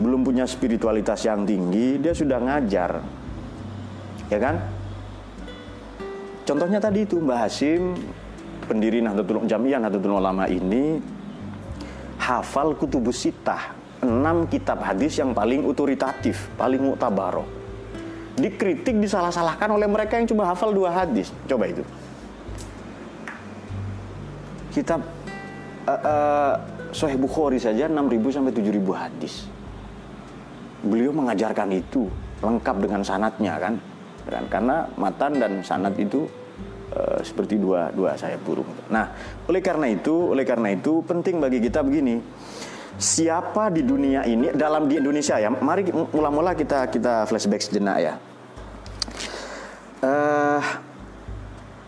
belum 0.00 0.24
punya 0.24 0.48
spiritualitas 0.48 1.28
yang 1.28 1.44
tinggi, 1.44 2.00
dia 2.00 2.16
sudah 2.16 2.40
ngajar. 2.40 3.04
Ya 4.32 4.38
kan? 4.40 4.56
Contohnya 6.48 6.80
tadi 6.80 7.04
itu 7.04 7.20
Mbah 7.20 7.44
Hasim 7.44 7.92
pendiri 8.64 9.04
Nahdlatul 9.04 9.44
Jamiah 9.44 9.76
Nahdlatul 9.76 10.16
Ulama 10.16 10.48
ini 10.48 10.96
hafal 12.16 12.72
kutubus 12.72 13.28
sitah, 13.28 13.76
enam 14.00 14.48
kitab 14.48 14.80
hadis 14.80 15.20
yang 15.20 15.36
paling 15.36 15.68
otoritatif, 15.68 16.48
paling 16.56 16.80
muktabaroh. 16.80 17.44
Dikritik, 18.40 18.96
disalah-salahkan 18.96 19.68
oleh 19.68 19.84
mereka 19.84 20.16
yang 20.16 20.24
cuma 20.24 20.48
hafal 20.48 20.72
dua 20.72 20.94
hadis. 20.94 21.28
Coba 21.44 21.68
itu. 21.68 21.84
Kitab 24.72 25.17
uh, 25.88 26.00
uh, 26.04 26.52
Sahih 26.92 27.16
Bukhari 27.16 27.56
saja 27.56 27.88
6.000 27.88 28.36
sampai 28.36 28.52
7.000 28.52 28.76
hadis. 28.92 29.48
Beliau 30.84 31.10
mengajarkan 31.16 31.72
itu 31.72 32.06
lengkap 32.44 32.76
dengan 32.84 33.00
sanatnya 33.00 33.56
kan. 33.56 33.74
Karena 34.28 34.84
matan 35.00 35.40
dan 35.40 35.64
sanat 35.64 35.96
itu 35.96 36.28
Eh, 36.88 37.20
seperti 37.20 37.60
dua 37.60 37.92
dua 37.92 38.16
sayap 38.16 38.40
burung. 38.48 38.64
Nah, 38.88 39.12
oleh 39.44 39.60
karena 39.60 39.92
itu, 39.92 40.32
oleh 40.32 40.40
karena 40.40 40.72
itu 40.72 41.04
penting 41.04 41.36
bagi 41.36 41.60
kita 41.60 41.84
begini. 41.84 42.16
Siapa 42.96 43.68
di 43.68 43.84
dunia 43.84 44.24
ini 44.24 44.48
dalam 44.56 44.88
di 44.88 44.96
Indonesia 44.96 45.36
ya? 45.36 45.52
Mari 45.52 45.92
mula-mula 45.92 46.56
kita 46.56 46.88
kita 46.88 47.28
flashback 47.28 47.60
sejenak 47.60 47.96
ya. 48.00 48.14
Uh, 50.00 50.64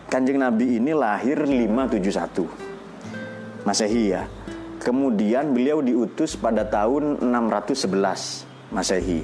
Kanjeng 0.05 0.37
Nabi 0.37 0.77
ini 0.77 0.93
lahir 0.93 1.49
571 1.49 2.60
Masehi 3.61 4.17
ya. 4.17 4.25
Kemudian 4.81 5.53
beliau 5.53 5.85
diutus 5.85 6.33
pada 6.33 6.65
tahun 6.65 7.21
611 7.21 8.73
Masehi. 8.73 9.21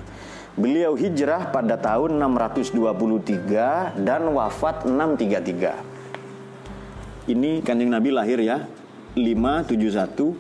Beliau 0.58 0.97
hijrah 0.97 1.54
pada 1.54 1.78
tahun 1.78 2.17
623 2.17 4.02
dan 4.02 4.26
wafat 4.34 4.89
633. 4.89 7.30
Ini 7.30 7.62
Kanjeng 7.62 7.93
Nabi 7.93 8.10
lahir 8.13 8.39
ya 8.41 8.65
571. 9.13 10.34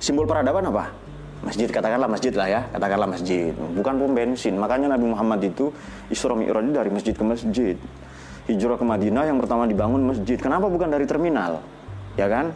Simbol 0.00 0.24
peradaban 0.24 0.64
apa? 0.72 1.05
Masjid, 1.46 1.70
katakanlah 1.70 2.10
masjid 2.10 2.34
lah 2.34 2.50
ya, 2.50 2.60
katakanlah 2.74 3.06
masjid. 3.06 3.54
Bukan 3.54 4.02
pom 4.02 4.10
bensin. 4.10 4.58
Makanya 4.58 4.98
Nabi 4.98 5.06
Muhammad 5.14 5.40
itu 5.46 5.70
Isra 6.10 6.34
Mi'raj 6.34 6.74
dari 6.74 6.90
masjid 6.90 7.14
ke 7.14 7.22
masjid. 7.22 7.78
Hijrah 8.50 8.74
ke 8.74 8.82
Madinah 8.82 9.30
yang 9.30 9.38
pertama 9.38 9.70
dibangun 9.70 10.02
masjid. 10.10 10.34
Kenapa 10.38 10.66
bukan 10.66 10.90
dari 10.90 11.06
terminal? 11.06 11.62
ya 12.16 12.26
kan? 12.26 12.50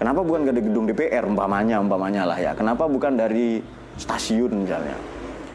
Kenapa 0.00 0.24
bukan 0.26 0.50
dari 0.50 0.60
gedung 0.64 0.88
DPR 0.90 1.22
umpamanya 1.22 1.78
umpamanya 1.78 2.26
lah 2.26 2.38
ya? 2.40 2.52
Kenapa 2.58 2.90
bukan 2.90 3.14
dari 3.14 3.62
stasiun 3.94 4.66
misalnya? 4.66 4.98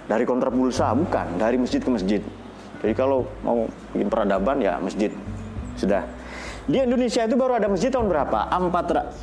Dari 0.08 0.24
kontrapulsa 0.24 0.96
bukan, 0.96 1.36
dari 1.36 1.60
masjid 1.60 1.84
ke 1.84 1.90
masjid. 1.92 2.22
Jadi 2.80 2.94
kalau 2.96 3.28
mau 3.44 3.68
bikin 3.92 4.08
peradaban 4.08 4.64
ya 4.64 4.80
masjid. 4.80 5.12
Sudah. 5.76 6.00
Di 6.68 6.84
Indonesia 6.84 7.24
itu 7.24 7.40
baru 7.40 7.56
ada 7.56 7.72
masjid 7.72 7.88
tahun 7.88 8.12
berapa? 8.12 8.52
1440. 8.52 9.16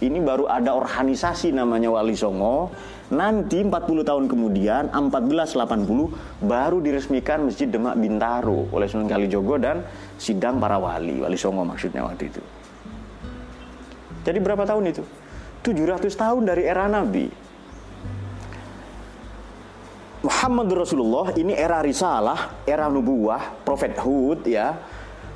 Ini 0.00 0.18
baru 0.24 0.48
ada 0.48 0.72
organisasi 0.72 1.52
namanya 1.52 1.92
Wali 1.92 2.16
Songo. 2.16 2.72
Nanti 3.12 3.60
40 3.60 4.08
tahun 4.08 4.24
kemudian 4.24 4.88
1480 4.88 6.48
baru 6.48 6.80
diresmikan 6.80 7.44
Masjid 7.44 7.68
Demak 7.68 8.00
Bintaro 8.00 8.72
oleh 8.72 8.88
Sunan 8.88 9.04
Kalijogo 9.04 9.60
dan 9.60 9.84
sidang 10.16 10.56
para 10.56 10.80
wali, 10.80 11.20
Wali 11.20 11.36
Songo 11.36 11.60
maksudnya 11.60 12.08
waktu 12.08 12.32
itu. 12.32 12.40
Jadi 14.24 14.40
berapa 14.40 14.64
tahun 14.64 14.96
itu? 14.96 15.04
700 15.60 16.08
tahun 16.08 16.42
dari 16.48 16.64
era 16.64 16.88
Nabi. 16.88 17.28
Muhammad 20.24 20.72
Rasulullah 20.72 21.36
ini 21.36 21.52
era 21.52 21.84
risalah, 21.84 22.64
era 22.64 22.88
nubuah, 22.88 23.60
prophethood 23.60 24.48
ya 24.48 24.78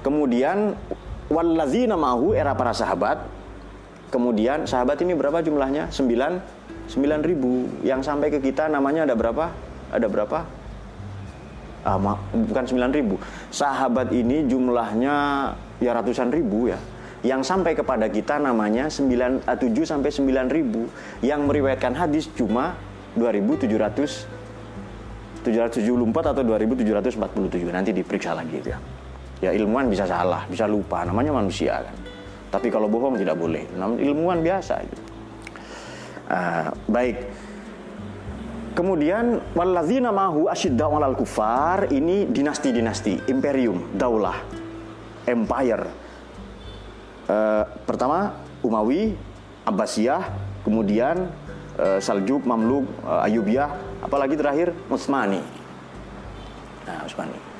Kemudian 0.06 0.78
wallazina 1.26 1.98
ma'hu 1.98 2.30
era 2.30 2.54
para 2.54 2.70
sahabat. 2.70 3.26
Kemudian 4.14 4.62
sahabat 4.62 5.02
ini 5.02 5.18
berapa 5.18 5.42
jumlahnya? 5.42 5.90
9 5.90 6.94
9 6.94 7.26
ribu. 7.26 7.66
Yang 7.82 8.06
sampai 8.06 8.30
ke 8.30 8.38
kita 8.38 8.70
namanya 8.70 9.02
ada 9.02 9.18
berapa? 9.18 9.50
Ada 9.90 10.06
berapa? 10.06 10.46
Ah, 11.82 11.98
ma 11.98 12.22
bukan 12.30 12.64
9 12.70 12.94
ribu. 12.94 13.18
Sahabat 13.50 14.14
ini 14.14 14.46
jumlahnya 14.46 15.14
ya 15.82 15.90
ratusan 15.90 16.30
ribu 16.30 16.70
ya. 16.70 16.78
Yang 17.26 17.50
sampai 17.50 17.74
kepada 17.74 18.06
kita 18.06 18.38
namanya 18.38 18.86
9, 18.86 19.42
7 19.42 19.42
ah, 19.42 19.86
sampai 19.90 20.10
9 20.14 20.54
ribu. 20.54 20.86
Yang 21.18 21.40
meriwayatkan 21.50 21.98
hadis 21.98 22.30
cuma 22.38 22.78
2700 23.18 24.38
774 25.42 26.30
atau 26.30 26.42
2747 26.46 27.74
nanti 27.74 27.90
diperiksa 27.90 28.34
lagi 28.34 28.62
itu 28.62 28.70
ya. 28.70 28.78
Ya 29.44 29.52
ilmuwan 29.52 29.92
bisa 29.92 30.08
salah, 30.08 30.48
bisa 30.48 30.64
lupa, 30.64 31.04
namanya 31.04 31.36
manusia 31.36 31.84
kan. 31.84 31.96
Tapi 32.48 32.72
kalau 32.72 32.88
bohong 32.88 33.20
tidak 33.20 33.36
boleh. 33.36 33.68
Namun 33.76 34.00
ilmuwan 34.00 34.40
biasa 34.40 34.74
itu. 34.80 34.96
Uh, 36.26 36.72
baik. 36.88 37.16
Kemudian 38.76 39.40
walladzina 39.56 40.12
mahu 40.12 40.52
asyidda 40.52 40.84
walal 40.84 41.16
kufar 41.16 41.88
ini 41.92 42.28
dinasti-dinasti, 42.28 43.24
imperium, 43.28 43.96
daulah, 43.96 44.36
empire. 45.24 45.84
Uh, 47.26 47.64
pertama 47.88 48.36
Umawi, 48.60 49.16
Abbasiyah, 49.64 50.28
kemudian 50.60 51.28
uh, 51.80 51.98
Saljuk, 52.04 52.44
Mamluk, 52.44 52.84
uh, 53.04 53.24
Ayubiyah, 53.24 54.00
apalagi 54.04 54.36
terakhir 54.36 54.76
Utsmani. 54.92 55.40
Nah, 56.86 57.02
Usmani. 57.08 57.55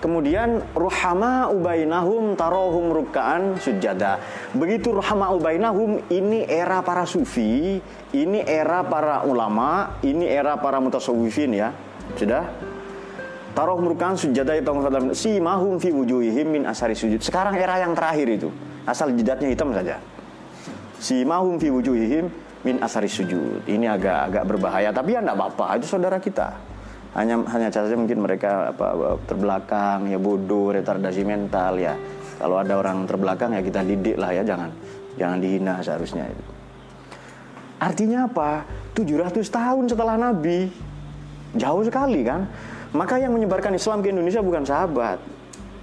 Kemudian 0.00 0.64
ruhama 0.72 1.52
ubainahum 1.52 2.32
tarohum 2.32 2.88
rukkaan 2.88 3.60
sujada. 3.60 4.16
Begitu 4.56 4.96
ruhama 4.96 5.28
ubainahum 5.36 6.00
ini 6.08 6.48
era 6.48 6.80
para 6.80 7.04
sufi, 7.04 7.84
ini 8.16 8.40
era 8.40 8.80
para 8.80 9.28
ulama, 9.28 10.00
ini 10.00 10.24
era 10.24 10.56
para 10.56 10.80
mutasawwifin 10.80 11.52
ya. 11.52 11.76
Sudah? 12.16 12.48
Tarohum 13.52 13.92
rukkaan 13.92 14.16
sujada 14.16 14.56
itu 14.56 14.72
si 15.12 15.36
mahum 15.36 15.76
fi 15.76 15.92
wujuhihim 15.92 16.48
min 16.48 16.62
asari 16.64 16.96
sujud. 16.96 17.20
Sekarang 17.20 17.52
era 17.60 17.76
yang 17.84 17.92
terakhir 17.92 18.24
itu. 18.24 18.48
Asal 18.88 19.12
jidatnya 19.12 19.52
hitam 19.52 19.68
saja. 19.76 20.00
Si 20.96 21.28
mahum 21.28 21.60
fi 21.60 21.68
wujuhihim 21.68 22.24
min 22.64 22.80
asari 22.80 23.12
sujud. 23.12 23.68
Ini 23.68 24.00
agak 24.00 24.32
agak 24.32 24.44
berbahaya, 24.48 24.96
tapi 24.96 25.12
ya 25.12 25.20
enggak 25.20 25.36
apa-apa, 25.36 25.76
itu 25.76 25.92
saudara 25.92 26.16
kita 26.16 26.69
hanya 27.10 27.42
hanya 27.50 27.68
saja 27.74 27.98
mungkin 27.98 28.22
mereka 28.22 28.70
apa 28.70 29.18
terbelakang 29.26 30.06
ya 30.06 30.18
bodoh 30.20 30.70
retardasi 30.70 31.26
mental 31.26 31.74
ya. 31.74 31.98
Kalau 32.38 32.62
ada 32.62 32.78
orang 32.78 33.04
terbelakang 33.04 33.52
ya 33.52 33.60
kita 33.60 33.82
didik 33.82 34.14
lah 34.14 34.30
ya. 34.30 34.46
Jangan 34.46 34.70
jangan 35.18 35.38
dihina 35.42 35.74
seharusnya 35.82 36.30
itu. 36.30 36.44
Artinya 37.80 38.28
apa? 38.30 38.62
700 38.94 39.42
tahun 39.42 39.84
setelah 39.90 40.14
Nabi. 40.20 40.70
Jauh 41.56 41.82
sekali 41.82 42.22
kan? 42.22 42.46
Maka 42.94 43.18
yang 43.18 43.34
menyebarkan 43.34 43.74
Islam 43.74 44.04
ke 44.04 44.14
Indonesia 44.14 44.38
bukan 44.44 44.62
sahabat. 44.62 45.18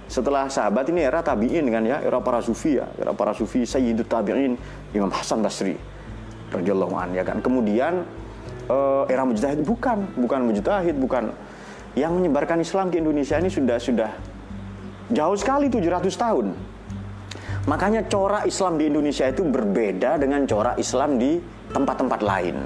Setelah 0.08 0.48
sahabat 0.48 0.88
ini 0.88 1.04
era 1.04 1.20
tabiin 1.20 1.68
kan 1.68 1.84
ya? 1.84 2.00
Era 2.00 2.24
para 2.24 2.40
sufi 2.40 2.80
ya? 2.80 2.88
Era 2.96 3.12
para 3.12 3.36
sufi 3.36 3.68
Sayyidut 3.68 4.08
tabiin 4.08 4.56
Imam 4.96 5.12
Hasan 5.12 5.44
Basri 5.44 5.76
radhiyallahu 6.48 6.96
ya 7.12 7.24
kan? 7.28 7.44
Kemudian 7.44 8.08
uh, 8.68 9.04
era 9.08 9.24
mujtahid 9.24 9.64
bukan, 9.64 10.08
bukan 10.14 10.40
mujtahid, 10.48 10.96
bukan 10.96 11.32
yang 11.98 12.14
menyebarkan 12.14 12.62
Islam 12.62 12.92
ke 12.92 13.02
Indonesia 13.02 13.40
ini 13.40 13.50
sudah 13.50 13.78
sudah 13.80 14.10
jauh 15.10 15.36
sekali 15.36 15.66
700 15.72 16.08
tahun. 16.14 16.46
Makanya 17.68 18.08
corak 18.08 18.48
Islam 18.48 18.80
di 18.80 18.88
Indonesia 18.88 19.28
itu 19.28 19.44
berbeda 19.44 20.16
dengan 20.16 20.48
corak 20.48 20.80
Islam 20.80 21.20
di 21.20 21.36
tempat-tempat 21.68 22.20
lain. 22.24 22.56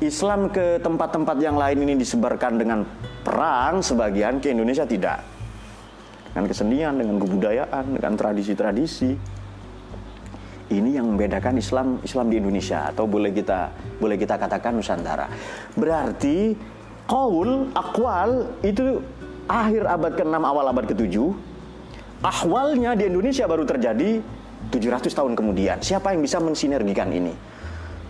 Islam 0.00 0.48
ke 0.48 0.80
tempat-tempat 0.80 1.36
yang 1.40 1.56
lain 1.56 1.84
ini 1.84 1.94
disebarkan 2.00 2.56
dengan 2.56 2.84
perang 3.20 3.84
sebagian 3.84 4.40
ke 4.40 4.52
Indonesia 4.52 4.84
tidak. 4.84 5.24
Dengan 6.32 6.46
kesenian, 6.48 6.94
dengan 7.00 7.16
kebudayaan, 7.20 7.84
dengan 7.96 8.12
tradisi-tradisi 8.16 9.39
ini 10.70 10.96
yang 10.96 11.10
membedakan 11.14 11.58
Islam 11.58 11.98
Islam 12.06 12.30
di 12.30 12.38
Indonesia 12.38 12.88
atau 12.88 13.04
boleh 13.04 13.34
kita 13.34 13.74
boleh 13.98 14.16
kita 14.16 14.38
katakan 14.38 14.78
Nusantara. 14.78 15.26
Berarti 15.74 16.54
kaul 17.10 17.74
akwal 17.74 18.46
itu 18.62 19.02
akhir 19.50 19.82
abad 19.86 20.12
ke-6 20.14 20.36
awal 20.38 20.64
abad 20.70 20.86
ke-7 20.86 21.14
ahwalnya 22.22 22.94
di 22.94 23.10
Indonesia 23.10 23.48
baru 23.50 23.66
terjadi 23.66 24.22
700 24.70 25.10
tahun 25.10 25.32
kemudian. 25.34 25.80
Siapa 25.80 26.12
yang 26.12 26.20
bisa 26.22 26.38
mensinergikan 26.38 27.08
ini? 27.10 27.32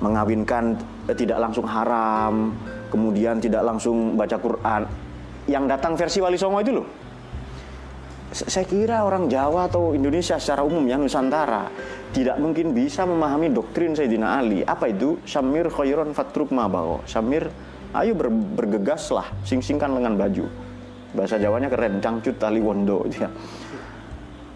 Mengawinkan 0.02 0.76
eh, 1.06 1.16
tidak 1.16 1.38
langsung 1.38 1.64
haram, 1.64 2.52
kemudian 2.90 3.38
tidak 3.38 3.62
langsung 3.62 4.18
baca 4.18 4.36
Quran. 4.36 4.82
Yang 5.48 5.64
datang 5.70 5.92
versi 5.96 6.18
Wali 6.20 6.36
Songo 6.36 6.60
itu 6.60 6.72
loh 6.82 6.86
saya 8.30 8.62
kira 8.62 9.02
orang 9.02 9.26
Jawa 9.26 9.66
atau 9.66 9.90
Indonesia 9.90 10.38
secara 10.38 10.62
umum 10.62 10.86
ya 10.86 10.94
Nusantara 10.94 11.66
tidak 12.14 12.38
mungkin 12.38 12.70
bisa 12.70 13.02
memahami 13.02 13.50
doktrin 13.50 13.90
Sayyidina 13.90 14.38
Ali. 14.38 14.62
Apa 14.62 14.86
itu? 14.86 15.18
Samir 15.26 15.66
khairon 15.66 16.14
fatruk 16.14 16.54
mabaho. 16.54 17.02
Samir, 17.10 17.50
ayo 17.90 18.14
ber, 18.14 18.30
bergegaslah, 18.30 19.26
sing-singkan 19.42 19.90
lengan 19.98 20.14
baju. 20.14 20.46
Bahasa 21.10 21.42
Jawanya 21.42 21.66
keren, 21.66 21.98
cangcut 21.98 22.38
tali 22.38 22.62
wondo. 22.62 23.02
Ya. 23.10 23.26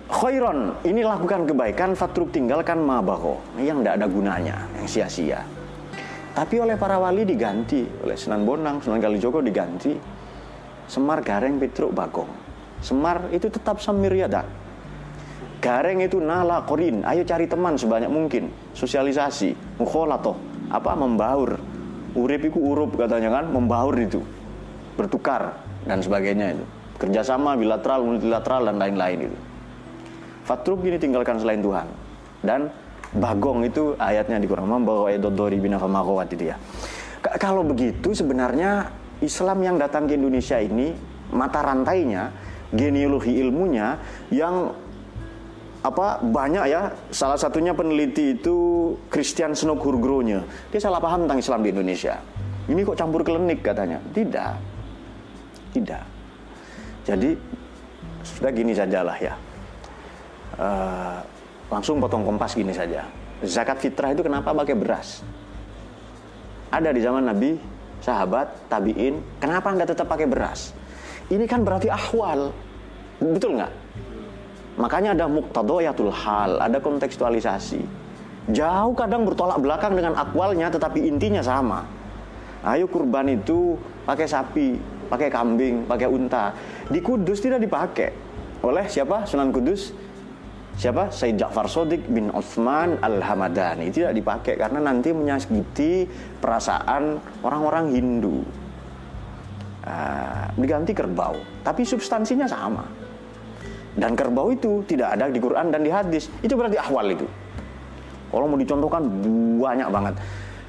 Khairon, 0.06 0.78
ini 0.86 1.02
lakukan 1.02 1.42
kebaikan, 1.42 1.98
fatruk 1.98 2.30
tinggalkan 2.30 2.78
mabaho. 2.78 3.42
Yang 3.58 3.82
tidak 3.82 3.94
ada 3.98 4.06
gunanya, 4.06 4.56
yang 4.78 4.86
sia-sia. 4.86 5.40
Tapi 6.30 6.62
oleh 6.62 6.78
para 6.78 7.02
wali 7.02 7.26
diganti, 7.26 7.82
oleh 8.06 8.14
Sunan 8.14 8.46
Bonang, 8.46 8.78
Sunan 8.78 9.02
Kalijogo 9.02 9.42
diganti. 9.42 9.98
Semar 10.86 11.26
Gareng 11.26 11.58
Petruk 11.58 11.90
Bagong 11.90 12.43
Semar 12.80 13.28
itu 13.30 13.46
tetap 13.50 13.78
samiriada. 13.78 14.42
Gareng 15.64 16.04
itu 16.04 16.20
nala 16.20 16.60
korin. 16.68 17.00
Ayo 17.08 17.24
cari 17.24 17.48
teman 17.48 17.80
sebanyak 17.80 18.12
mungkin. 18.12 18.52
Sosialisasi. 18.76 19.80
Mukholato. 19.80 20.36
Apa? 20.68 20.92
Membaur. 20.92 21.56
Urip 22.12 22.52
itu 22.52 22.60
urup 22.60 23.00
katanya 23.00 23.40
kan. 23.40 23.48
Membaur 23.48 23.96
itu. 23.96 24.20
Bertukar. 25.00 25.56
Dan 25.88 26.04
sebagainya 26.04 26.52
itu. 26.52 26.64
Kerjasama 27.00 27.56
bilateral, 27.56 28.04
multilateral, 28.04 28.68
dan 28.68 28.76
lain-lain 28.76 29.18
itu. 29.32 29.38
Fatruk 30.44 30.84
ini 30.84 31.00
tinggalkan 31.00 31.40
selain 31.40 31.64
Tuhan. 31.64 31.88
Dan 32.44 32.68
bagong 33.16 33.64
itu 33.64 33.96
ayatnya 33.96 34.36
di 34.36 34.44
Quran. 34.44 34.68
Membawa 34.68 35.08
edodori 35.08 35.56
binafamahowat 35.56 36.28
itu 36.36 36.52
ya. 36.52 36.60
Kalau 37.40 37.64
begitu 37.64 38.12
sebenarnya 38.12 38.92
Islam 39.24 39.64
yang 39.64 39.76
datang 39.80 40.04
ke 40.04 40.12
Indonesia 40.12 40.60
ini 40.60 40.92
mata 41.32 41.64
rantainya 41.64 42.28
genealogi 42.74 43.38
ilmunya 43.38 43.96
yang 44.28 44.74
apa 45.84 46.20
banyak 46.20 46.64
ya. 46.68 46.90
Salah 47.14 47.38
satunya 47.38 47.72
peneliti 47.72 48.34
itu 48.34 48.56
Christian 49.08 49.54
Snogurgronya 49.54 50.44
dia 50.68 50.80
salah 50.82 50.98
paham 50.98 51.24
tentang 51.24 51.40
Islam 51.40 51.60
di 51.62 51.70
Indonesia. 51.70 52.18
Ini 52.64 52.80
kok 52.82 52.96
campur 52.96 53.22
klinik 53.22 53.60
katanya. 53.60 54.00
Tidak. 54.12 54.52
Tidak. 55.76 56.04
Jadi 57.04 57.30
sudah 58.24 58.50
gini 58.50 58.72
sajalah 58.72 59.16
ya. 59.20 59.34
Uh, 60.54 61.18
langsung 61.68 62.00
potong 62.00 62.24
kompas 62.24 62.56
gini 62.56 62.72
saja. 62.72 63.04
Zakat 63.44 63.84
fitrah 63.84 64.16
itu 64.16 64.24
kenapa 64.24 64.56
pakai 64.56 64.72
beras? 64.72 65.20
Ada 66.72 66.90
di 66.96 67.04
zaman 67.04 67.28
Nabi 67.28 67.60
sahabat 68.04 68.68
tabiin 68.68 69.40
kenapa 69.40 69.72
nggak 69.72 69.96
tetap 69.96 70.04
pakai 70.04 70.28
beras 70.28 70.76
ini 71.32 71.44
kan 71.48 71.64
berarti 71.64 71.88
ahwal. 71.88 72.52
Betul 73.22 73.56
nggak? 73.56 73.72
Makanya 74.76 75.14
ada 75.14 75.26
muktadoyatul 75.30 76.12
hal, 76.12 76.58
ada 76.60 76.82
kontekstualisasi. 76.82 77.80
Jauh 78.52 78.92
kadang 78.92 79.24
bertolak 79.24 79.56
belakang 79.62 79.96
dengan 79.96 80.18
akwalnya 80.18 80.68
tetapi 80.68 81.08
intinya 81.08 81.40
sama. 81.40 81.86
Ayo 82.60 82.90
kurban 82.90 83.30
itu 83.30 83.78
pakai 84.04 84.28
sapi, 84.28 84.76
pakai 85.08 85.32
kambing, 85.32 85.88
pakai 85.88 86.08
unta. 86.10 86.52
Di 86.90 87.00
Kudus 87.00 87.40
tidak 87.40 87.64
dipakai. 87.64 88.12
Oleh 88.60 88.84
siapa? 88.84 89.24
Sunan 89.24 89.48
Kudus. 89.48 89.96
Siapa? 90.74 91.06
Said 91.14 91.38
Ja'far 91.38 91.70
Sodik 91.70 92.02
bin 92.10 92.34
Uthman 92.34 92.98
Al-Hamadani. 92.98 93.94
Tidak 93.94 94.10
dipakai 94.10 94.58
karena 94.58 94.82
nanti 94.82 95.14
menyakiti 95.14 96.04
perasaan 96.42 97.22
orang-orang 97.46 97.94
Hindu 97.94 98.63
uh, 99.84 100.48
diganti 100.56 100.96
kerbau, 100.96 101.36
tapi 101.62 101.84
substansinya 101.84 102.48
sama. 102.48 102.84
Dan 103.94 104.18
kerbau 104.18 104.50
itu 104.50 104.82
tidak 104.90 105.14
ada 105.14 105.30
di 105.30 105.38
Quran 105.38 105.70
dan 105.70 105.86
di 105.86 105.90
hadis. 105.92 106.26
Itu 106.42 106.58
berarti 106.58 106.74
ahwal 106.82 107.14
itu. 107.14 107.26
Kalau 108.34 108.50
mau 108.50 108.58
dicontohkan 108.58 109.02
banyak 109.62 109.88
banget. 109.94 110.14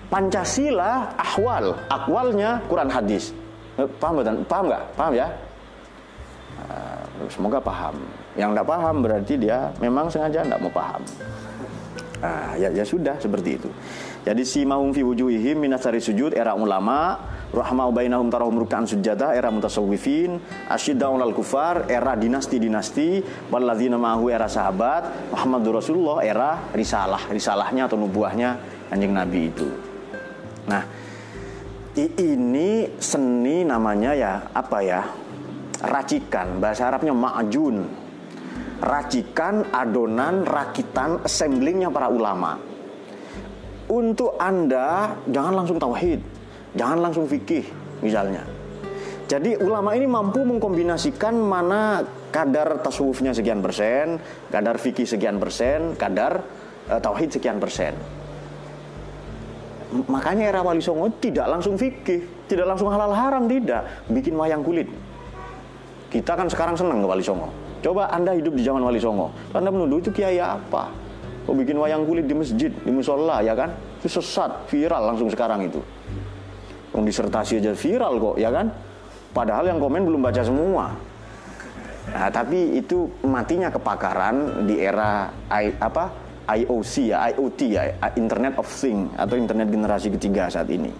Pancasila 0.06 1.17
ahwal, 1.17 1.73
akwalnya 1.89 2.62
Quran 2.69 2.93
hadis. 2.93 3.34
Eh, 3.82 3.89
paham 3.97 4.21
betul? 4.21 4.45
Paham 4.45 4.63
nggak? 4.69 4.84
Paham 4.93 5.13
ya? 5.17 5.28
Uh, 6.56 7.28
semoga 7.34 7.58
paham. 7.58 7.97
Yang 8.38 8.49
tidak 8.54 8.67
paham 8.69 8.95
berarti 9.01 9.34
dia 9.36 9.58
memang 9.82 10.06
sengaja 10.13 10.45
tidak 10.45 10.62
mau 10.62 10.69
paham. 10.69 11.01
Uh, 12.21 12.54
ya, 12.62 12.69
ya 12.71 12.86
sudah 12.86 13.17
seperti 13.17 13.58
itu. 13.58 13.69
Jadi 14.21 14.45
si 14.45 14.62
mahum 14.63 14.93
fi 14.93 15.01
wujuhihim 15.01 15.58
minasari 15.60 15.99
sujud 15.99 16.38
era 16.38 16.54
ulama 16.54 17.17
rahmau 17.53 17.89
bainahum 17.93 18.27
tarahum 18.27 18.58
ruk'an 18.58 18.89
sujada 18.89 19.36
era 19.38 19.53
mutasawwifin 19.53 20.39
asyiddaun 20.71 21.21
al 21.21 21.31
kufar 21.31 21.86
era 21.91 22.17
dinasti-dinasti 22.17 23.23
walladzina 23.53 23.95
ma'ahu 23.95 24.31
era 24.34 24.49
sahabat 24.49 25.31
Muhammadur 25.31 25.79
Rasulullah 25.79 26.25
era 26.25 26.71
risalah 26.73 27.29
risalahnya 27.29 27.86
atau 27.86 27.99
nubuahnya 27.99 28.49
anjing 28.89 29.13
Nabi 29.13 29.41
itu. 29.49 29.67
Nah 30.65 30.84
ini 31.95 32.91
seni 32.99 33.63
namanya 33.63 34.12
ya 34.12 34.34
apa 34.51 34.77
ya 34.84 35.01
racikan 35.86 36.60
bahasa 36.60 36.91
Arabnya 36.91 37.15
ma'jun. 37.15 38.03
Racikan 38.75 39.71
adonan 39.71 40.43
rakitan 40.43 41.23
assemblingnya 41.23 41.88
para 41.88 42.12
ulama. 42.12 42.60
Untuk 43.88 44.36
anda 44.36 45.15
jangan 45.31 45.63
langsung 45.63 45.79
tauhid 45.79 46.34
Jangan 46.75 46.99
langsung 46.99 47.25
fikih 47.25 47.63
misalnya. 48.03 48.43
Jadi 49.25 49.57
ulama 49.57 49.97
ini 49.97 50.05
mampu 50.05 50.45
mengkombinasikan 50.45 51.33
mana 51.33 52.05
kadar 52.29 52.83
tasawufnya 52.85 53.33
sekian 53.33 53.63
persen, 53.63 54.21
kadar 54.53 54.77
fikih 54.77 55.07
sekian 55.07 55.41
persen, 55.41 55.97
kadar 55.97 56.45
uh, 56.91 56.99
tauhid 57.01 57.33
sekian 57.33 57.57
persen. 57.57 57.97
Makanya 60.05 60.51
era 60.51 60.61
Wali 60.61 60.83
Songo 60.83 61.09
tidak 61.17 61.47
langsung 61.49 61.79
fikih, 61.79 62.45
tidak 62.45 62.69
langsung 62.69 62.91
halal 62.91 63.15
haram 63.15 63.49
tidak, 63.49 64.05
bikin 64.11 64.35
wayang 64.35 64.61
kulit. 64.61 64.91
Kita 66.11 66.38
kan 66.38 66.45
sekarang 66.51 66.75
senang 66.77 67.01
ke 67.01 67.07
Wali 67.07 67.23
Songo. 67.25 67.49
Coba 67.81 68.11
Anda 68.13 68.35
hidup 68.38 68.53
di 68.53 68.61
zaman 68.61 68.83
Wali 68.83 69.01
Songo. 69.01 69.33
Anda 69.55 69.73
menuduh 69.73 70.03
itu 70.03 70.11
kiai 70.13 70.38
apa? 70.38 70.91
Kok 71.49 71.55
bikin 71.55 71.77
wayang 71.81 72.05
kulit 72.05 72.29
di 72.29 72.35
masjid, 72.38 72.69
di 72.69 72.91
musola 72.93 73.41
ya 73.41 73.57
kan? 73.57 73.73
Itu 74.01 74.21
sesat, 74.21 74.69
viral 74.69 75.13
langsung 75.13 75.29
sekarang 75.33 75.65
itu. 75.65 75.81
Yang 76.95 77.03
disertasi 77.12 77.60
aja 77.60 77.75
viral 77.75 78.13
kok, 78.17 78.36
ya 78.39 78.49
kan? 78.49 78.71
Padahal 79.36 79.67
yang 79.67 79.84
komen 79.84 80.08
belum 80.08 80.23
baca 80.23 80.39
semua. 80.39 80.95
Nah, 82.05 82.29
tapi 82.31 82.79
itu 82.79 83.12
matinya 83.27 83.67
kepakaran 83.67 84.63
di 84.63 84.79
era 84.79 85.27
I, 85.51 85.75
apa 85.75 86.13
IOC 86.47 87.12
ya, 87.12 87.27
IoT 87.36 87.60
ya, 87.67 87.84
Internet 88.15 88.55
of 88.62 88.69
Things 88.69 89.12
atau 89.19 89.36
Internet 89.36 89.67
generasi 89.73 90.08
ketiga 90.13 90.47
saat 90.47 90.71
ini. 90.71 90.93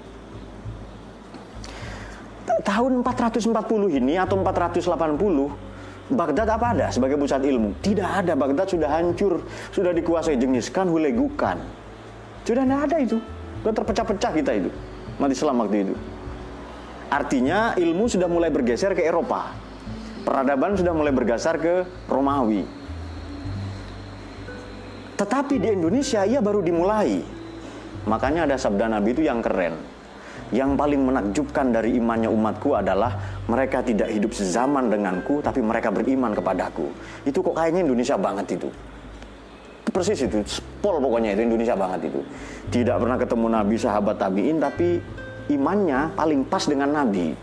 Tahun 2.65 2.91
440 3.05 3.53
ini 3.93 4.17
atau 4.17 4.41
480 4.41 5.65
Baghdad 6.05 6.45
apa 6.45 6.65
ada 6.69 6.88
sebagai 6.93 7.17
pusat 7.17 7.41
ilmu? 7.41 7.81
Tidak 7.81 8.05
ada, 8.05 8.38
Baghdad 8.38 8.69
sudah 8.69 8.89
hancur, 8.93 9.41
sudah 9.73 9.89
dikuasai 9.89 10.38
Genghis 10.38 10.69
Khan, 10.69 10.86
Hulegukan. 10.86 11.58
Sudah 12.45 12.62
tidak 12.62 12.81
ada 12.86 12.97
itu. 13.01 13.17
Sudah 13.65 13.73
terpecah-pecah 13.73 14.31
kita 14.38 14.51
itu. 14.53 14.69
Mati 15.15 15.34
Islam 15.34 15.63
waktu 15.63 15.78
itu. 15.88 15.95
Artinya 17.08 17.78
ilmu 17.80 18.12
sudah 18.12 18.28
mulai 18.28 18.51
bergeser 18.51 18.91
ke 18.91 19.06
Eropa. 19.06 19.56
Peradaban 20.25 20.75
sudah 20.75 20.91
mulai 20.91 21.13
bergeser 21.13 21.56
ke 21.62 21.73
Romawi. 22.10 22.65
Tetapi 25.15 25.56
di 25.62 25.71
Indonesia 25.71 26.28
ia 26.28 26.43
baru 26.43 26.60
dimulai. 26.60 27.23
Makanya 28.10 28.49
ada 28.49 28.60
sabda 28.60 28.91
Nabi 28.91 29.15
itu 29.15 29.23
yang 29.23 29.39
keren. 29.39 29.80
Yang 30.54 30.78
paling 30.78 31.01
menakjubkan 31.01 31.73
dari 31.73 31.97
imannya 31.97 32.30
umatku 32.30 32.78
adalah 32.78 33.41
mereka 33.49 33.82
tidak 33.82 34.13
hidup 34.13 34.30
sezaman 34.36 34.91
denganku, 34.91 35.41
tapi 35.41 35.63
mereka 35.63 35.89
beriman 35.89 36.36
kepadaku. 36.36 36.91
Itu 37.25 37.41
kok 37.41 37.56
kayaknya 37.58 37.82
Indonesia 37.88 38.13
banget 38.19 38.60
itu. 38.60 38.69
Persis 39.89 40.21
itu, 40.28 40.43
pol 40.79 40.99
pokoknya 40.99 41.35
itu 41.35 41.45
Indonesia 41.45 41.75
banget 41.77 42.11
itu. 42.13 42.21
Tidak 42.71 42.95
pernah 42.97 43.17
ketemu 43.19 43.47
Nabi, 43.51 43.75
sahabat 43.77 44.15
tabiin, 44.17 44.57
tapi 44.57 44.97
imannya 45.51 46.15
paling 46.17 46.41
pas 46.47 46.63
dengan 46.65 46.89
Nabi. 46.91 47.35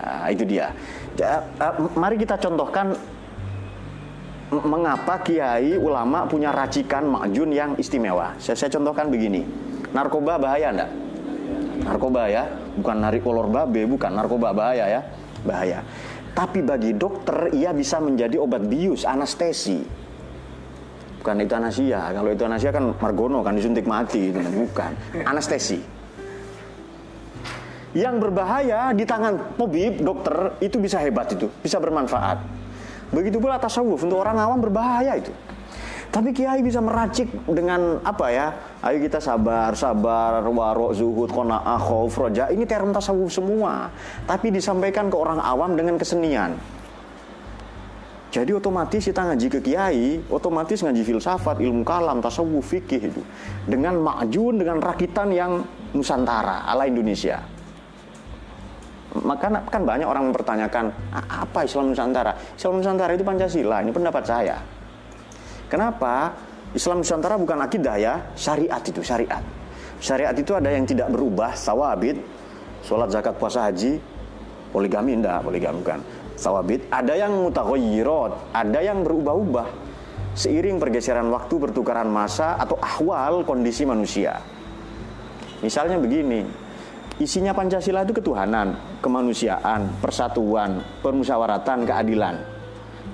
Nah, 0.00 0.26
itu 0.30 0.44
dia. 0.46 0.70
Eh, 1.16 1.40
mari 1.96 2.16
kita 2.20 2.36
contohkan 2.36 2.94
mengapa 4.52 5.20
kiai 5.26 5.74
ulama 5.74 6.28
punya 6.30 6.54
racikan 6.54 7.08
makjun 7.08 7.50
yang 7.50 7.74
istimewa. 7.80 8.36
Saya, 8.38 8.54
saya 8.54 8.70
contohkan 8.70 9.10
begini. 9.10 9.42
Narkoba 9.90 10.38
bahaya 10.38 10.70
enggak? 10.70 10.90
narkoba 11.86 12.26
ya, 12.26 12.50
bukan 12.74 12.96
narik 12.98 13.22
kolor 13.22 13.46
babe, 13.46 13.86
bukan 13.86 14.10
narkoba 14.10 14.50
bahaya 14.50 14.84
ya, 14.90 15.00
bahaya. 15.46 15.86
Tapi 16.34 16.60
bagi 16.60 16.92
dokter 16.92 17.54
ia 17.54 17.72
bisa 17.72 18.02
menjadi 18.02 18.36
obat 18.36 18.66
bius, 18.66 19.06
anestesi. 19.08 20.05
Bukan 21.26 21.42
anasia 21.42 22.14
Kalau 22.14 22.30
itu 22.30 22.46
anasia 22.46 22.70
kan 22.70 22.94
margono 23.02 23.42
kan 23.42 23.58
disuntik 23.58 23.82
mati 23.82 24.30
itu 24.30 24.38
bukan. 24.38 24.94
Anestesi. 25.26 25.82
Yang 27.98 28.30
berbahaya 28.30 28.94
di 28.94 29.02
tangan 29.02 29.58
tabib 29.58 30.06
dokter 30.06 30.54
itu 30.62 30.78
bisa 30.78 31.02
hebat 31.02 31.26
itu, 31.34 31.50
bisa 31.66 31.82
bermanfaat. 31.82 32.38
Begitu 33.10 33.42
pula 33.42 33.58
tasawuf 33.58 34.06
untuk 34.06 34.22
orang 34.22 34.38
awam 34.38 34.62
berbahaya 34.62 35.18
itu. 35.18 35.34
Tapi 36.14 36.30
kiai 36.30 36.62
bisa 36.62 36.78
meracik 36.78 37.26
dengan 37.50 37.98
apa 38.06 38.30
ya? 38.30 38.46
Ayo 38.86 39.02
kita 39.02 39.18
sabar, 39.18 39.74
sabar, 39.74 40.46
warok, 40.46 40.94
zuhud, 40.94 41.34
kona'ah, 41.34 41.82
khauf, 41.82 42.14
roja. 42.14 42.54
Ini 42.54 42.62
term 42.70 42.94
tasawuf 42.94 43.34
semua. 43.34 43.90
Tapi 44.30 44.54
disampaikan 44.54 45.10
ke 45.10 45.16
orang 45.18 45.42
awam 45.42 45.74
dengan 45.74 45.98
kesenian. 45.98 46.54
Jadi 48.36 48.52
otomatis 48.52 49.00
kita 49.00 49.32
ngaji 49.32 49.46
ke 49.48 49.60
kiai, 49.64 50.20
otomatis 50.28 50.84
ngaji 50.84 51.00
filsafat, 51.08 51.56
ilmu 51.56 51.80
kalam, 51.88 52.20
tasawuf, 52.20 52.68
fikih 52.68 53.08
itu. 53.08 53.24
Dengan 53.64 53.96
makjun, 53.96 54.60
dengan 54.60 54.76
rakitan 54.76 55.32
yang 55.32 55.64
Nusantara, 55.96 56.68
ala 56.68 56.84
Indonesia. 56.84 57.40
Maka 59.24 59.48
kan 59.72 59.88
banyak 59.88 60.04
orang 60.04 60.28
mempertanyakan, 60.28 60.92
apa 61.16 61.64
Islam 61.64 61.96
Nusantara? 61.96 62.36
Islam 62.36 62.84
Nusantara 62.84 63.16
itu 63.16 63.24
Pancasila, 63.24 63.80
ini 63.80 63.88
pendapat 63.88 64.28
saya. 64.28 64.60
Kenapa? 65.72 66.36
Islam 66.76 67.00
Nusantara 67.00 67.40
bukan 67.40 67.56
akidah 67.64 67.96
ya, 67.96 68.20
syariat 68.36 68.84
itu, 68.84 69.00
syariat. 69.00 69.40
Syariat 69.96 70.36
itu 70.36 70.52
ada 70.52 70.68
yang 70.68 70.84
tidak 70.84 71.08
berubah, 71.08 71.56
sawabit, 71.56 72.20
sholat, 72.84 73.08
zakat, 73.08 73.32
puasa, 73.40 73.64
haji, 73.64 73.96
poligami 74.76 75.16
enggak, 75.16 75.40
poligami 75.40 75.80
bukan. 75.80 76.00
Sawabit, 76.36 76.92
ada 76.92 77.16
yang 77.16 77.32
mutaghayyirat, 77.48 78.52
ada 78.52 78.80
yang 78.84 79.00
berubah-ubah. 79.00 79.66
Seiring 80.36 80.76
pergeseran 80.76 81.32
waktu, 81.32 81.56
pertukaran 81.56 82.12
masa 82.12 82.60
atau 82.60 82.76
ahwal 82.76 83.40
kondisi 83.48 83.88
manusia. 83.88 84.36
Misalnya 85.64 85.96
begini, 85.96 86.44
isinya 87.16 87.56
Pancasila 87.56 88.04
itu 88.04 88.20
ketuhanan, 88.20 88.76
kemanusiaan, 89.00 89.88
persatuan, 90.04 90.84
permusyawaratan, 91.00 91.88
keadilan. 91.88 92.36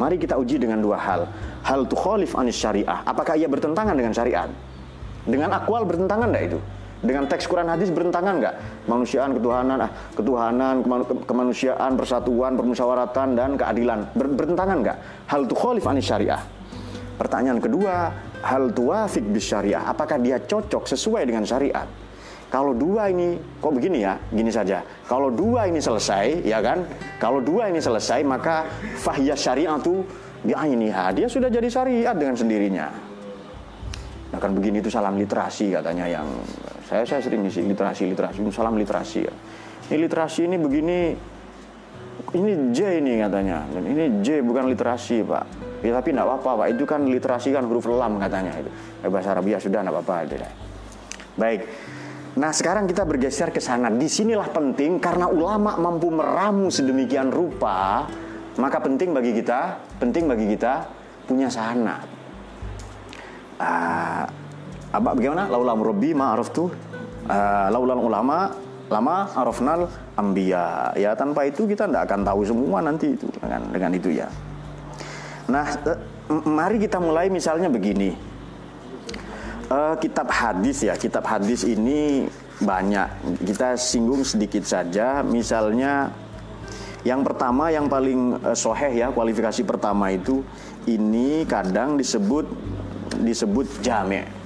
Mari 0.02 0.18
kita 0.18 0.34
uji 0.34 0.58
dengan 0.58 0.82
dua 0.82 0.98
hal 0.98 1.30
hal 1.62 1.86
khalif 1.86 2.34
anis 2.34 2.58
syariah. 2.58 3.06
Apakah 3.06 3.38
ia 3.38 3.46
bertentangan 3.46 3.94
dengan 3.94 4.10
syariat? 4.10 4.50
Dengan 5.22 5.54
akwal 5.54 5.86
bertentangan 5.86 6.26
enggak 6.34 6.44
itu? 6.50 6.58
Dengan 7.02 7.26
teks 7.26 7.50
Quran 7.50 7.66
hadis 7.66 7.90
bertentangan 7.90 8.34
enggak? 8.38 8.54
Manusiaan, 8.86 9.34
ketuhanan, 9.34 9.78
ah, 9.82 9.90
ketuhanan, 10.14 10.86
kemanusiaan, 11.26 11.98
persatuan, 11.98 12.54
permusyawaratan 12.54 13.28
dan 13.34 13.50
keadilan 13.58 14.06
ber 14.14 14.30
bertentangan 14.30 14.76
enggak? 14.78 14.98
Hal 15.26 15.50
khalif 15.50 15.84
anis 15.90 16.06
syariah. 16.06 16.38
Pertanyaan 17.18 17.58
kedua, 17.58 18.14
hal 18.46 18.70
tuwafik 18.70 19.26
bis 19.34 19.50
syariah. 19.50 19.82
Apakah 19.82 20.22
dia 20.22 20.38
cocok 20.38 20.86
sesuai 20.86 21.26
dengan 21.26 21.42
syariat? 21.42 21.90
Kalau 22.48 22.76
dua 22.76 23.10
ini 23.10 23.40
kok 23.58 23.72
begini 23.72 24.04
ya, 24.04 24.14
gini 24.30 24.52
saja. 24.52 24.84
Kalau 25.08 25.32
dua 25.32 25.66
ini 25.66 25.80
selesai, 25.80 26.44
ya 26.46 26.62
kan? 26.62 26.84
Kalau 27.18 27.40
dua 27.40 27.72
ini 27.72 27.80
selesai, 27.80 28.20
maka 28.22 28.68
fahiyah 29.00 29.34
syariatu 29.34 30.04
bi'ainiha 30.42 31.14
dia 31.14 31.26
sudah 31.30 31.46
jadi 31.48 31.68
syariat 31.70 32.14
dengan 32.18 32.34
sendirinya 32.34 32.86
nah 34.32 34.38
kan 34.40 34.50
begini 34.56 34.80
itu 34.80 34.90
salam 34.90 35.14
literasi 35.14 35.70
katanya 35.70 36.08
yang 36.08 36.26
saya 36.92 37.04
saya 37.08 37.20
sering 37.24 37.48
isi 37.48 37.64
literasi 37.64 38.12
literasi. 38.12 38.44
Salam 38.52 38.76
literasi 38.76 39.24
ya. 39.24 39.32
Ini 39.88 39.96
literasi 40.04 40.44
ini 40.44 40.56
begini 40.60 40.98
ini 42.36 42.52
J 42.76 43.00
ini 43.00 43.16
katanya. 43.16 43.64
Dan 43.72 43.88
ini 43.88 44.20
J 44.20 44.44
bukan 44.44 44.68
literasi 44.68 45.24
pak. 45.24 45.44
Ya 45.80 45.96
tapi 45.96 46.12
tidak 46.12 46.28
apa-apa 46.28 46.50
pak. 46.62 46.66
Itu 46.76 46.84
kan 46.84 47.08
literasi 47.08 47.48
kan 47.56 47.64
huruf 47.64 47.88
lam 47.88 48.20
katanya 48.20 48.52
itu. 48.60 48.68
Ya, 49.00 49.08
bahasa 49.08 49.32
Arabia 49.32 49.56
sudah 49.56 49.80
tidak 49.80 49.92
apa-apa 49.96 50.14
itu 50.28 50.36
baik. 51.32 51.60
Nah 52.36 52.52
sekarang 52.52 52.84
kita 52.84 53.08
bergeser 53.08 53.48
ke 53.48 53.60
sana. 53.60 53.88
Di 53.88 54.08
sinilah 54.08 54.52
penting 54.52 55.00
karena 55.00 55.32
ulama 55.32 55.80
mampu 55.80 56.12
meramu 56.12 56.68
sedemikian 56.68 57.32
rupa 57.32 58.04
maka 58.60 58.84
penting 58.84 59.16
bagi 59.16 59.32
kita, 59.32 59.80
penting 59.96 60.28
bagi 60.28 60.44
kita 60.52 60.84
punya 61.24 61.48
sanad. 61.48 62.04
Uh, 63.56 64.28
apa 64.92 65.16
bagaimana? 65.16 65.48
Laulam 65.48 65.80
Rabbi 65.80 66.12
ma'aruf 66.12 66.52
tuh 66.52 66.68
uh, 67.26 67.68
laulan 67.72 67.96
ulama 67.96 68.52
lama 68.92 69.24
arafnal 69.32 69.88
ambia 70.20 70.92
ya 71.00 71.16
tanpa 71.16 71.48
itu 71.48 71.64
kita 71.64 71.88
tidak 71.88 72.12
akan 72.12 72.20
tahu 72.28 72.40
semua 72.44 72.84
nanti 72.84 73.16
itu 73.16 73.24
dengan 73.40 73.62
dengan 73.72 73.90
itu 73.96 74.12
ya. 74.12 74.28
Nah 75.48 75.64
uh, 75.88 75.98
mari 76.44 76.76
kita 76.76 77.00
mulai 77.00 77.32
misalnya 77.32 77.72
begini. 77.72 78.12
Uh, 79.72 79.96
kitab 79.96 80.28
hadis 80.28 80.84
ya 80.84 80.92
kitab 81.00 81.24
hadis 81.24 81.64
ini 81.64 82.28
banyak. 82.60 83.40
Kita 83.48 83.80
singgung 83.80 84.28
sedikit 84.28 84.68
saja. 84.68 85.24
Misalnya 85.24 86.12
yang 87.02 87.24
pertama 87.24 87.72
yang 87.72 87.88
paling 87.88 88.36
soheh 88.52 88.92
ya 88.92 89.08
kualifikasi 89.08 89.64
pertama 89.64 90.12
itu 90.12 90.44
ini 90.84 91.48
kadang 91.48 91.96
disebut 91.96 92.44
disebut 93.24 93.80
jame. 93.80 94.41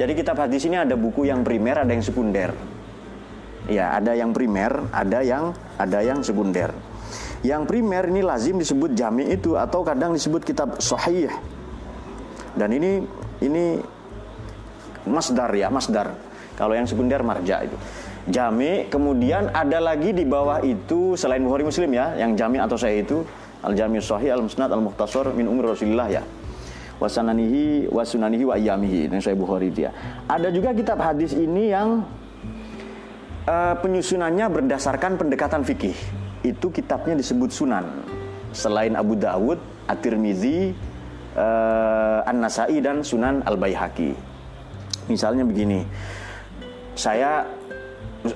Jadi 0.00 0.12
kitab 0.16 0.40
hadis 0.40 0.64
ini 0.64 0.80
ada 0.80 0.96
buku 0.96 1.28
yang 1.28 1.44
primer, 1.44 1.84
ada 1.84 1.92
yang 1.92 2.04
sekunder. 2.04 2.50
Ya, 3.70 3.94
ada 3.94 4.16
yang 4.16 4.34
primer, 4.34 4.88
ada 4.90 5.22
yang 5.22 5.54
ada 5.78 5.98
yang 6.02 6.24
sekunder. 6.24 6.74
Yang 7.42 7.62
primer 7.66 8.10
ini 8.10 8.22
lazim 8.22 8.58
disebut 8.58 8.94
jami 8.94 9.30
itu 9.30 9.54
atau 9.58 9.82
kadang 9.82 10.14
disebut 10.14 10.42
kitab 10.42 10.78
sahih. 10.78 11.30
Dan 12.54 12.74
ini 12.74 13.02
ini 13.42 13.78
masdar 15.06 15.50
ya, 15.54 15.70
masdar. 15.70 16.14
Kalau 16.54 16.74
yang 16.74 16.86
sekunder 16.86 17.22
marja 17.26 17.62
itu. 17.66 17.76
Jami, 18.22 18.86
kemudian 18.86 19.50
ada 19.50 19.82
lagi 19.82 20.14
di 20.14 20.22
bawah 20.22 20.62
itu 20.62 21.18
selain 21.18 21.42
Bukhari 21.42 21.66
Muslim 21.66 21.90
ya, 21.90 22.14
yang 22.14 22.38
jami 22.38 22.62
atau 22.62 22.78
saya 22.78 23.02
itu 23.02 23.26
Al 23.66 23.74
Jami 23.74 23.98
Sahih 23.98 24.30
Al 24.30 24.46
Musnad 24.46 24.70
Al 24.70 24.78
Muhtasar 24.78 25.34
min 25.34 25.50
Umur 25.50 25.74
Rasulillah 25.74 26.06
ya. 26.06 26.22
Wasananihi 27.02 27.90
wasunanihi 27.90 28.46
wa 28.46 28.54
iyamihi 28.54 29.10
dan 29.10 29.18
saya 29.18 29.34
Bukhari 29.34 29.74
dia. 29.74 29.90
Ada 30.30 30.54
juga 30.54 30.70
kitab 30.70 31.02
hadis 31.02 31.34
ini 31.34 31.74
yang 31.74 32.06
uh, 33.50 33.74
penyusunannya 33.82 34.46
berdasarkan 34.46 35.18
pendekatan 35.18 35.66
fikih. 35.66 35.98
itu 36.42 36.74
kitabnya 36.74 37.14
disebut 37.14 37.54
Sunan. 37.54 37.86
Selain 38.52 38.92
Abu 38.98 39.16
Dawud, 39.16 39.56
At-Tirmizi, 39.88 40.74
uh, 41.38 42.20
An-Nasai 42.26 42.82
dan 42.82 43.00
Sunan 43.06 43.40
Al-Baihaqi. 43.46 44.12
Misalnya 45.08 45.46
begini. 45.46 45.86
Saya 46.92 47.46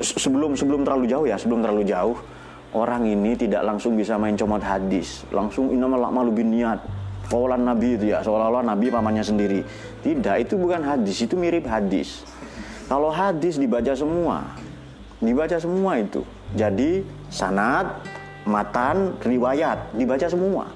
sebelum 0.01 0.57
sebelum 0.57 0.87
terlalu 0.87 1.05
jauh 1.11 1.27
ya, 1.29 1.37
sebelum 1.37 1.61
terlalu 1.61 1.85
jauh, 1.85 2.17
orang 2.73 3.05
ini 3.05 3.37
tidak 3.37 3.63
langsung 3.63 3.95
bisa 3.95 4.17
main 4.17 4.35
comot 4.35 4.65
hadis, 4.65 5.29
langsung 5.35 5.69
inamal 5.69 6.09
malu 6.09 6.33
bin 6.33 6.51
niat. 6.55 6.81
Kaulan 7.27 7.67
Nabi 7.67 7.99
itu 7.99 8.15
ya, 8.15 8.23
seolah-olah 8.23 8.63
Nabi 8.63 8.87
pamannya 8.91 9.25
sendiri. 9.27 9.61
Tidak, 10.03 10.37
itu 10.39 10.55
bukan 10.55 10.83
hadis, 10.87 11.27
itu 11.27 11.35
mirip 11.35 11.67
hadis. 11.67 12.23
Kalau 12.87 13.11
hadis 13.11 13.59
dibaca 13.59 13.93
semua, 13.99 14.47
dibaca 15.19 15.59
semua 15.59 15.99
itu. 15.99 16.23
Jadi 16.55 17.03
sanad, 17.27 17.99
matan, 18.47 19.19
riwayat 19.27 19.91
dibaca 19.99 20.31
semua. 20.31 20.71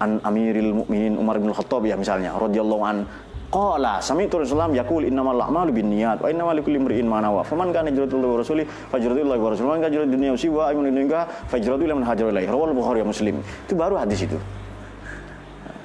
An 0.00 0.18
Amiril 0.26 0.74
Mukminin 0.74 1.14
Umar 1.14 1.38
bin 1.38 1.52
Khattab 1.52 1.84
ya 1.84 1.92
misalnya 1.92 2.32
radhiyallahu 2.32 2.82
an 2.88 3.04
Qala 3.50 3.98
sami'tu 3.98 4.38
Rasulullah 4.38 4.70
yaqul 4.70 5.10
innamal 5.10 5.34
a'malu 5.34 5.74
binniyat 5.74 6.22
wa 6.22 6.30
innamal 6.30 6.54
likulli 6.54 6.78
imri'in 6.78 7.02
ma 7.02 7.18
nawa. 7.18 7.42
Faman 7.42 7.74
kana 7.74 7.90
hijratuhu 7.90 8.22
wa 8.22 8.38
rasuli 8.38 8.62
fajratuhu 8.62 9.26
ila 9.26 9.34
wa 9.34 9.50
rasulih. 9.50 9.70
Man 9.74 9.82
kana 9.82 9.90
hijratuhu 9.90 10.14
dunya 10.14 10.30
usiba 10.30 10.70
aymun 10.70 10.86
dunya 10.86 11.26
fajratuhu 11.50 11.82
ila 11.82 11.94
man 11.98 12.06
hajara 12.06 12.30
ilaihi. 12.30 12.46
Rawal 12.46 12.70
Bukhari 12.78 13.02
Muslim. 13.02 13.42
Itu 13.66 13.74
baru 13.74 13.98
hadis 13.98 14.22
itu. 14.22 14.38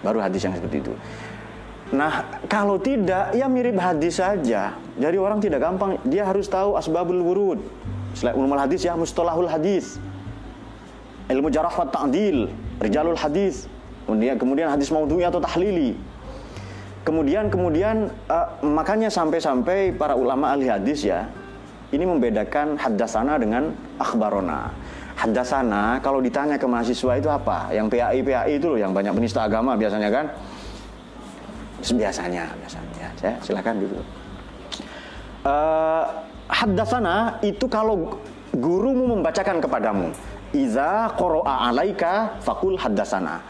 Baru 0.06 0.22
hadis 0.22 0.46
yang 0.46 0.54
seperti 0.54 0.86
itu. 0.86 0.94
Nah, 1.90 2.38
kalau 2.46 2.78
tidak, 2.78 3.34
ya 3.34 3.50
mirip 3.50 3.78
hadis 3.82 4.22
saja. 4.22 4.78
Jadi 5.02 5.18
orang 5.18 5.42
tidak 5.42 5.66
gampang, 5.66 5.98
dia 6.06 6.26
harus 6.30 6.46
tahu 6.46 6.78
asbabul 6.78 7.22
wurud. 7.26 7.60
Selain 8.14 8.38
ulumul 8.38 8.62
hadis 8.62 8.86
ya, 8.86 8.94
mustalahul 8.94 9.50
hadis. 9.50 9.98
Ilmu 11.26 11.50
jarah 11.50 11.74
wa 11.74 11.90
ta'dil, 11.90 12.54
rijalul 12.78 13.18
hadis. 13.18 13.66
Kemudian 14.06 14.38
kemudian 14.38 14.70
hadis 14.70 14.94
maudhu'i 14.94 15.26
atau 15.26 15.42
tahlili 15.42 15.98
Kemudian 17.06 17.54
kemudian 17.54 18.10
uh, 18.34 18.50
makanya 18.66 19.14
sampai-sampai 19.14 19.94
para 19.94 20.18
ulama 20.18 20.58
ahli 20.58 20.66
hadis 20.66 21.06
ya 21.06 21.30
ini 21.94 22.02
membedakan 22.02 22.82
haddasana 22.82 23.38
dengan 23.38 23.78
akhbarona. 24.02 24.74
Haddasana 25.16 26.04
kalau 26.04 26.20
ditanya 26.20 26.60
ke 26.60 26.68
mahasiswa 26.68 27.12
itu 27.16 27.30
apa? 27.32 27.72
Yang 27.72 27.96
PAI 27.96 28.20
PAI 28.20 28.52
itu 28.60 28.68
loh 28.68 28.80
yang 28.80 28.92
banyak 28.92 29.16
penista 29.16 29.48
agama 29.48 29.80
biasanya 29.80 30.12
kan? 30.12 30.26
Biasanya 31.82 32.44
biasanya. 32.60 33.08
Ya, 33.24 33.34
silakan 33.40 33.76
dulu. 33.80 34.00
Uh, 35.46 36.04
haddasana 36.52 37.40
itu 37.46 37.66
kalau 37.72 38.20
gurumu 38.52 39.16
membacakan 39.18 39.64
kepadamu. 39.64 40.12
Iza 40.56 41.12
qara'a 41.20 41.68
alaika 41.68 42.40
fakul 42.40 42.80
haddasana 42.80 43.44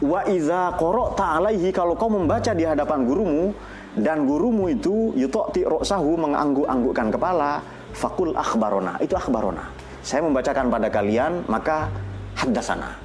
Wa 0.00 0.24
iza 0.24 0.72
qara'ta 0.80 1.36
alaihi 1.36 1.68
kalau 1.76 1.92
kau 1.92 2.08
membaca 2.08 2.56
di 2.56 2.64
hadapan 2.64 3.04
gurumu 3.04 3.52
dan 4.00 4.24
gurumu 4.24 4.72
itu 4.72 5.12
yutati 5.12 5.68
roksahu 5.68 6.16
mengangguk-anggukkan 6.16 7.12
kepala, 7.12 7.60
fakul 7.92 8.32
akhbarona. 8.32 8.96
Itu 9.04 9.20
akhbarona. 9.20 9.68
Saya 10.00 10.24
membacakan 10.24 10.72
pada 10.72 10.88
kalian, 10.88 11.44
maka 11.46 11.92
haddasana. 12.40 12.96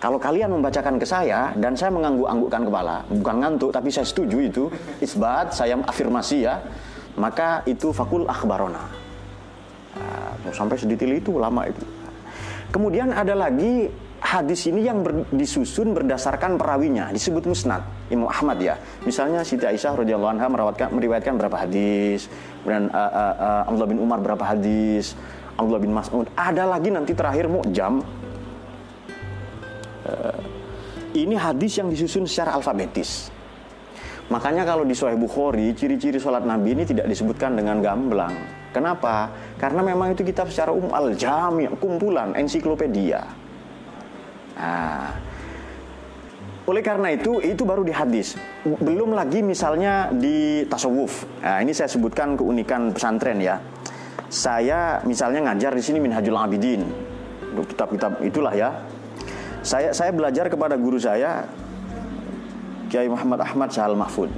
Kalau 0.00 0.16
kalian 0.16 0.56
membacakan 0.56 0.96
ke 0.96 1.04
saya 1.04 1.52
dan 1.60 1.76
saya 1.76 1.92
mengangguk-anggukkan 1.92 2.62
kepala, 2.72 3.04
bukan 3.12 3.36
ngantuk 3.44 3.70
tapi 3.70 3.92
saya 3.92 4.08
setuju 4.08 4.38
itu, 4.40 4.64
isbat, 5.04 5.52
saya 5.52 5.76
afirmasi 5.84 6.48
ya, 6.48 6.56
maka 7.20 7.60
itu 7.68 7.92
fakul 7.92 8.24
akhbarona. 8.24 8.88
Nah, 10.00 10.52
sampai 10.56 10.80
sedetail 10.80 11.20
itu 11.20 11.36
lama 11.36 11.68
itu. 11.68 11.84
Kemudian 12.72 13.12
ada 13.12 13.36
lagi 13.36 13.92
hadis 14.20 14.68
ini 14.68 14.84
yang 14.84 15.00
ber, 15.00 15.24
disusun 15.32 15.96
berdasarkan 15.96 16.60
perawinya 16.60 17.08
disebut 17.08 17.48
musnad 17.48 17.80
Imam 18.12 18.28
Ahmad 18.28 18.60
ya 18.60 18.76
misalnya 19.02 19.40
Siti 19.40 19.64
Aisyah 19.64 19.96
radhiyallahu 19.96 20.36
anha 20.36 20.46
meriwayatkan 20.92 21.40
berapa 21.40 21.56
hadis 21.64 22.28
dan 22.68 22.92
uh, 22.92 23.00
uh, 23.00 23.34
uh, 23.40 23.62
Abdullah 23.72 23.90
bin 23.90 23.98
Umar 23.98 24.20
berapa 24.20 24.44
hadis 24.44 25.16
Abdullah 25.60 25.82
bin 25.82 25.92
Mas'ud 25.92 26.26
ada 26.34 26.64
lagi 26.64 26.88
nanti 26.88 27.12
terakhir 27.12 27.52
jam 27.70 28.00
uh, 30.08 30.40
ini 31.12 31.36
hadis 31.36 31.76
yang 31.78 31.92
disusun 31.92 32.24
secara 32.24 32.56
alfabetis 32.56 33.28
makanya 34.32 34.64
kalau 34.64 34.88
di 34.88 34.96
Sahih 34.96 35.20
Bukhari 35.20 35.76
ciri-ciri 35.76 36.16
sholat 36.16 36.48
Nabi 36.48 36.72
ini 36.72 36.84
tidak 36.88 37.04
disebutkan 37.06 37.54
dengan 37.60 37.84
gamblang 37.84 38.32
kenapa 38.72 39.28
karena 39.60 39.84
memang 39.84 40.16
itu 40.16 40.24
kitab 40.24 40.48
secara 40.48 40.72
umum 40.72 40.90
al-jami 40.96 41.68
kumpulan 41.76 42.32
ensiklopedia 42.38 43.50
Nah, 44.60 45.16
oleh 46.68 46.82
karena 46.84 47.08
itu, 47.16 47.40
itu 47.40 47.64
baru 47.64 47.80
di 47.80 47.90
hadis. 47.96 48.36
Belum 48.62 49.16
lagi 49.16 49.40
misalnya 49.40 50.12
di 50.12 50.68
tasawuf. 50.68 51.24
Nah, 51.40 51.64
ini 51.64 51.72
saya 51.72 51.88
sebutkan 51.88 52.36
keunikan 52.36 52.92
pesantren 52.92 53.40
ya. 53.40 53.56
Saya 54.30 55.02
misalnya 55.02 55.50
ngajar 55.50 55.74
di 55.74 55.82
sini 55.82 55.98
Minhajul 55.98 56.38
Abidin. 56.38 56.86
Kitab-kitab 57.66 58.22
itulah 58.22 58.54
ya. 58.54 58.70
Saya 59.66 59.90
saya 59.90 60.14
belajar 60.14 60.46
kepada 60.46 60.78
guru 60.78 60.96
saya 60.96 61.44
Kiai 62.86 63.10
Muhammad 63.10 63.42
Ahmad 63.42 63.74
Sahal 63.74 63.98
Mahfud. 63.98 64.30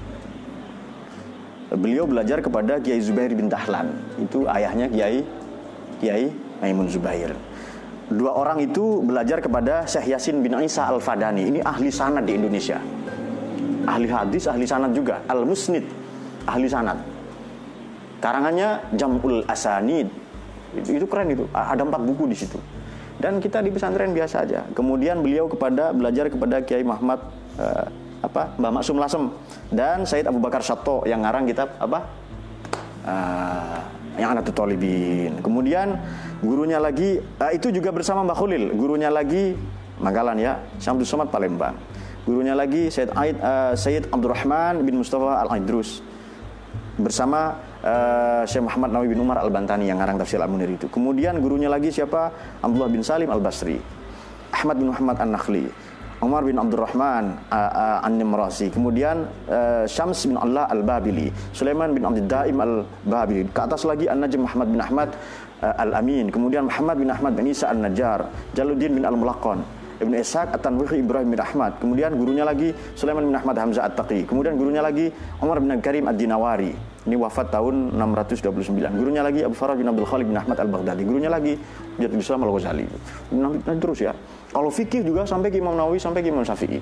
Beliau 1.77 2.09
belajar 2.09 2.41
kepada 2.41 2.81
Kiai 2.81 3.05
Zubair 3.05 3.37
bin 3.37 3.53
Tahlan. 3.53 3.93
Itu 4.17 4.49
ayahnya 4.49 4.89
Kiai 4.89 5.21
Kiai 6.01 6.33
Maimun 6.65 6.89
Zubair. 6.89 7.37
Dua 8.09 8.33
orang 8.33 8.65
itu 8.65 9.05
belajar 9.05 9.45
kepada 9.45 9.85
Syekh 9.85 10.17
Yasin 10.17 10.41
bin 10.41 10.57
Isa 10.65 10.89
Al-Fadani. 10.89 11.53
Ini 11.53 11.61
ahli 11.69 11.93
sanad 11.93 12.25
di 12.25 12.41
Indonesia. 12.41 12.81
Ahli 13.85 14.09
hadis, 14.09 14.49
ahli 14.49 14.65
sanad 14.65 14.97
juga. 14.97 15.21
Al-Musnid, 15.29 15.85
ahli 16.49 16.69
sanad. 16.69 17.12
Karangannya 18.23 18.95
Jamul 18.95 19.43
Asanid. 19.51 20.07
Itu, 20.79 21.11
keren 21.11 21.35
itu. 21.35 21.45
Ada 21.51 21.83
empat 21.83 22.07
buku 22.07 22.31
di 22.31 22.39
situ. 22.39 22.57
Dan 23.19 23.43
kita 23.43 23.59
di 23.59 23.75
pesantren 23.75 24.15
biasa 24.15 24.47
aja. 24.47 24.63
Kemudian 24.71 25.21
beliau 25.21 25.51
kepada 25.51 25.91
belajar 25.91 26.31
kepada 26.31 26.63
Kiai 26.63 26.87
Muhammad 26.87 27.19
uh, 27.59 27.87
apa 28.23 28.55
Mbah 28.55 28.73
Maksum 28.79 28.97
Lasem 29.03 29.35
dan 29.75 30.07
Said 30.07 30.31
Abu 30.31 30.39
Bakar 30.39 30.63
Sato 30.63 31.03
yang 31.03 31.27
ngarang 31.27 31.45
kitab 31.51 31.75
apa 31.83 32.07
uh, 33.03 33.79
yang 34.17 34.39
anak 34.39 34.49
Tolibin. 34.55 35.43
Kemudian 35.43 35.99
gurunya 36.41 36.79
lagi 36.79 37.19
uh, 37.19 37.53
itu 37.53 37.75
juga 37.75 37.91
bersama 37.91 38.23
Mbak 38.23 38.37
Khulil. 38.39 38.65
Gurunya 38.75 39.11
lagi 39.11 39.55
Magalan 40.03 40.39
ya, 40.39 40.59
Syamsul 40.83 41.07
Somad 41.07 41.31
Palembang. 41.31 41.79
Gurunya 42.23 42.55
lagi 42.55 42.91
Said 42.91 43.11
Aid 43.19 43.39
uh, 43.43 43.75
Abdurrahman 44.15 44.83
bin 44.87 44.99
Mustafa 44.99 45.43
Al 45.43 45.59
Aidrus 45.59 46.03
bersama 46.99 47.72
uh, 47.83 48.43
Syekh 48.47 48.65
Muhammad 48.65 48.95
Nawawi 48.95 49.13
bin 49.13 49.21
Umar 49.21 49.43
Al 49.43 49.51
Bantani 49.51 49.91
yang 49.91 49.99
ngarang 49.99 50.19
tafsir 50.19 50.39
Al 50.39 50.49
Munir 50.49 50.71
itu. 50.71 50.87
Kemudian 50.89 51.39
gurunya 51.43 51.69
lagi 51.69 51.91
siapa? 51.91 52.31
Abdullah 52.63 52.91
bin 52.91 53.03
Salim 53.03 53.29
Al 53.29 53.43
Basri. 53.43 53.79
Ahmad 54.55 54.79
bin 54.79 54.89
Muhammad 54.91 55.17
An 55.21 55.31
Nakhli. 55.35 55.67
Umar 56.23 56.47
bin 56.47 56.55
Abdurrahman 56.55 57.35
uh, 57.51 57.73
uh, 57.75 58.07
An-Nimrasi, 58.07 58.71
kemudian 58.71 59.27
uh, 59.51 59.83
Syams 59.91 60.23
bin 60.23 60.39
Allah 60.39 60.71
Al-Babili, 60.71 61.35
Sulaiman 61.51 61.91
bin 61.91 62.07
Abdul 62.07 62.31
Daim 62.31 62.63
Al-Babili, 62.63 63.51
ke 63.51 63.59
atas 63.59 63.83
lagi 63.83 64.07
An-Najm 64.07 64.47
Muhammad 64.47 64.71
bin 64.71 64.79
Ahmad 64.79 65.09
uh, 65.67 65.83
Al-Amin, 65.83 66.31
kemudian 66.31 66.71
Muhammad 66.71 67.03
bin 67.03 67.11
Ahmad 67.11 67.35
bin 67.35 67.51
Isa 67.51 67.75
An-Najjar, 67.75 68.31
Jaluddin 68.55 68.95
bin 68.95 69.03
Al-Mulaqan, 69.03 69.67
Ibn 69.99 70.13
Ishaq 70.15 70.55
At-Tanwihi 70.55 71.03
Ibrahim 71.03 71.35
bin 71.35 71.43
Ahmad, 71.43 71.83
kemudian 71.83 72.15
gurunya 72.15 72.47
lagi 72.47 72.71
Sulaiman 72.95 73.27
bin 73.27 73.35
Ahmad 73.35 73.59
Hamzah 73.59 73.91
At-Taqi, 73.91 74.23
kemudian 74.23 74.55
gurunya 74.55 74.79
lagi 74.79 75.11
Umar 75.43 75.59
bin 75.59 75.75
Karim 75.83 76.07
Ad-Dinawari, 76.07 76.71
ini 77.03 77.19
wafat 77.19 77.51
tahun 77.51 77.99
629. 77.99 78.79
Gurunya 78.95 79.27
lagi 79.27 79.43
Abu 79.43 79.59
Farah 79.59 79.75
bin 79.75 79.91
Abdul 79.91 80.07
Khalid 80.07 80.27
bin 80.31 80.39
Ahmad 80.39 80.55
Al-Baghdadi. 80.55 81.03
Gurunya 81.03 81.27
lagi 81.27 81.59
Jadul 81.99 82.23
Islam 82.23 82.47
Al-Ghazali. 82.47 82.87
Nanti, 83.35 83.59
terus 83.83 83.99
ya. 84.07 84.15
Kalau 84.55 84.71
fikih 84.71 85.03
juga 85.03 85.27
sampai 85.27 85.51
ke 85.51 85.59
Imam 85.59 85.75
Nawawi 85.75 85.99
sampai 85.99 86.23
ke 86.23 86.31
Imam 86.31 86.47
Syafi'i. 86.47 86.79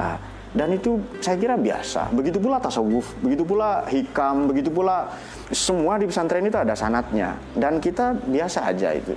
Nah, 0.00 0.16
dan 0.52 0.68
itu 0.72 0.96
saya 1.20 1.36
kira 1.36 1.60
biasa. 1.60 2.12
Begitu 2.12 2.40
pula 2.40 2.56
tasawuf, 2.56 3.16
begitu 3.20 3.44
pula 3.44 3.84
hikam, 3.88 4.48
begitu 4.48 4.68
pula 4.72 5.12
semua 5.52 6.00
di 6.00 6.08
pesantren 6.08 6.44
itu 6.44 6.56
ada 6.56 6.72
sanatnya. 6.72 7.36
Dan 7.52 7.80
kita 7.80 8.16
biasa 8.16 8.68
aja 8.68 8.96
itu. 8.96 9.12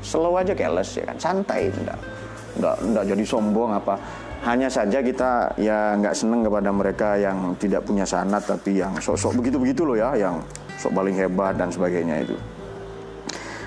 Slow 0.00 0.36
aja 0.40 0.56
keles 0.56 0.96
ya 0.96 1.04
kan, 1.08 1.16
santai 1.20 1.68
enggak. 1.68 2.00
Enggak, 2.56 2.76
enggak 2.80 3.04
jadi 3.12 3.24
sombong 3.24 3.70
apa. 3.76 3.94
Hanya 4.40 4.72
saja 4.72 5.04
kita 5.04 5.52
ya 5.60 6.00
nggak 6.00 6.16
seneng 6.16 6.40
kepada 6.48 6.72
mereka 6.72 7.20
yang 7.20 7.52
tidak 7.60 7.84
punya 7.84 8.08
sanat 8.08 8.40
tapi 8.48 8.80
yang 8.80 8.96
sok-sok 8.96 9.36
begitu-begitu 9.36 9.84
loh 9.84 9.96
ya, 10.00 10.16
yang 10.16 10.40
sok 10.80 10.96
paling 10.96 11.12
hebat 11.12 11.60
dan 11.60 11.68
sebagainya 11.68 12.24
itu. 12.24 12.36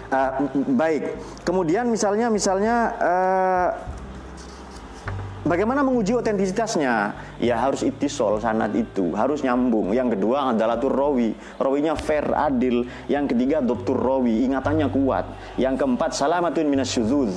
Uh, 0.10 0.30
baik. 0.74 1.14
Kemudian 1.46 1.90
misalnya 1.90 2.30
misalnya 2.30 2.76
uh, 3.02 3.70
Bagaimana 5.44 5.84
menguji 5.84 6.16
otentisitasnya? 6.16 7.12
Ya 7.44 7.60
harus 7.60 7.84
itisol 7.84 8.40
sanad 8.40 8.72
itu, 8.80 9.12
harus 9.12 9.44
nyambung. 9.44 9.92
Yang 9.92 10.16
kedua 10.16 10.56
adalah 10.56 10.80
tur 10.80 10.96
rawi, 10.96 11.36
rawinya 11.60 12.00
fair, 12.00 12.24
adil. 12.32 12.88
Yang 13.12 13.36
ketiga 13.36 13.60
dokter 13.60 13.92
rawi, 13.92 14.48
ingatannya 14.48 14.88
kuat. 14.88 15.28
Yang 15.60 15.84
keempat 15.84 16.16
salamatun 16.16 16.64
minas 16.72 16.96
syuzuz. 16.96 17.36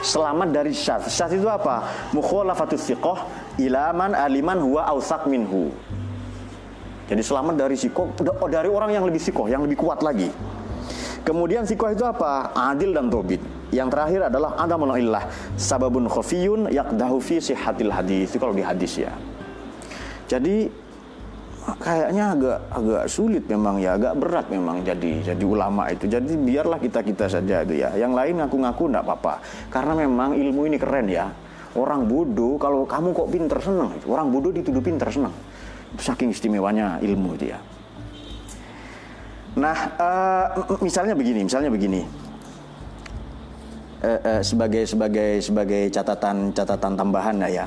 Selamat 0.00 0.48
dari 0.48 0.72
syaz. 0.72 1.12
Syaz 1.12 1.36
itu 1.36 1.44
apa? 1.44 1.84
Mukhalafatus 2.16 2.88
siqoh 2.88 3.20
ilaman 3.60 4.16
aliman 4.16 4.56
huwa 4.60 4.88
ausak 4.88 5.28
minhu. 5.28 5.68
Jadi 7.10 7.26
selamat 7.26 7.58
dari 7.58 7.74
sikoh, 7.74 8.14
dari 8.46 8.70
orang 8.70 8.94
yang 8.94 9.02
lebih 9.02 9.18
sikoh, 9.18 9.50
yang 9.50 9.66
lebih 9.66 9.82
kuat 9.82 9.98
lagi. 9.98 10.30
Kemudian 11.26 11.66
sikoh 11.66 11.90
itu 11.90 12.06
apa? 12.06 12.54
Adil 12.54 12.94
dan 12.94 13.10
tobit. 13.10 13.42
Yang 13.74 13.88
terakhir 13.98 14.20
adalah 14.30 14.54
adamun 14.54 14.94
illah 14.94 15.26
sababun 15.58 16.06
khafiyun 16.06 16.70
yaqdahu 16.70 17.18
fi 17.18 17.42
sihhatil 17.42 17.90
hadis. 17.90 18.30
Itu 18.30 18.38
kalau 18.38 18.54
di 18.54 18.62
hadis 18.62 18.94
ya. 18.94 19.10
Jadi 20.30 20.70
kayaknya 21.80 22.24
agak 22.32 22.58
agak 22.72 23.04
sulit 23.10 23.44
memang 23.46 23.76
ya, 23.80 23.96
agak 23.96 24.14
berat 24.16 24.46
memang 24.48 24.80
jadi 24.80 25.32
jadi 25.32 25.44
ulama 25.44 25.88
itu. 25.92 26.08
Jadi 26.08 26.36
biarlah 26.36 26.78
kita-kita 26.80 27.26
saja 27.28 27.62
itu 27.64 27.80
ya. 27.80 27.92
Yang 27.96 28.12
lain 28.16 28.34
ngaku-ngaku 28.40 28.82
enggak 28.90 29.04
apa-apa. 29.04 29.34
Karena 29.68 29.92
memang 29.96 30.36
ilmu 30.36 30.66
ini 30.66 30.76
keren 30.80 31.06
ya. 31.08 31.28
Orang 31.78 32.10
bodoh 32.10 32.58
kalau 32.58 32.82
kamu 32.82 33.14
kok 33.14 33.28
pinter 33.30 33.58
senang. 33.62 33.90
Orang 34.08 34.34
bodoh 34.34 34.50
dituduh 34.50 34.82
pinter 34.82 35.06
senang. 35.06 35.34
Saking 35.98 36.34
istimewanya 36.34 36.98
ilmu 36.98 37.38
itu 37.38 37.54
ya. 37.54 37.58
Nah, 39.58 39.78
uh, 39.98 40.46
misalnya 40.78 41.18
begini, 41.18 41.42
misalnya 41.42 41.74
begini 41.74 42.06
uh, 44.04 44.20
uh, 44.20 44.40
sebagai 44.42 44.86
sebagai 44.88 45.42
sebagai 45.44 45.82
catatan 45.92 46.54
catatan 46.54 46.92
tambahan 46.96 47.36
ya. 47.48 47.66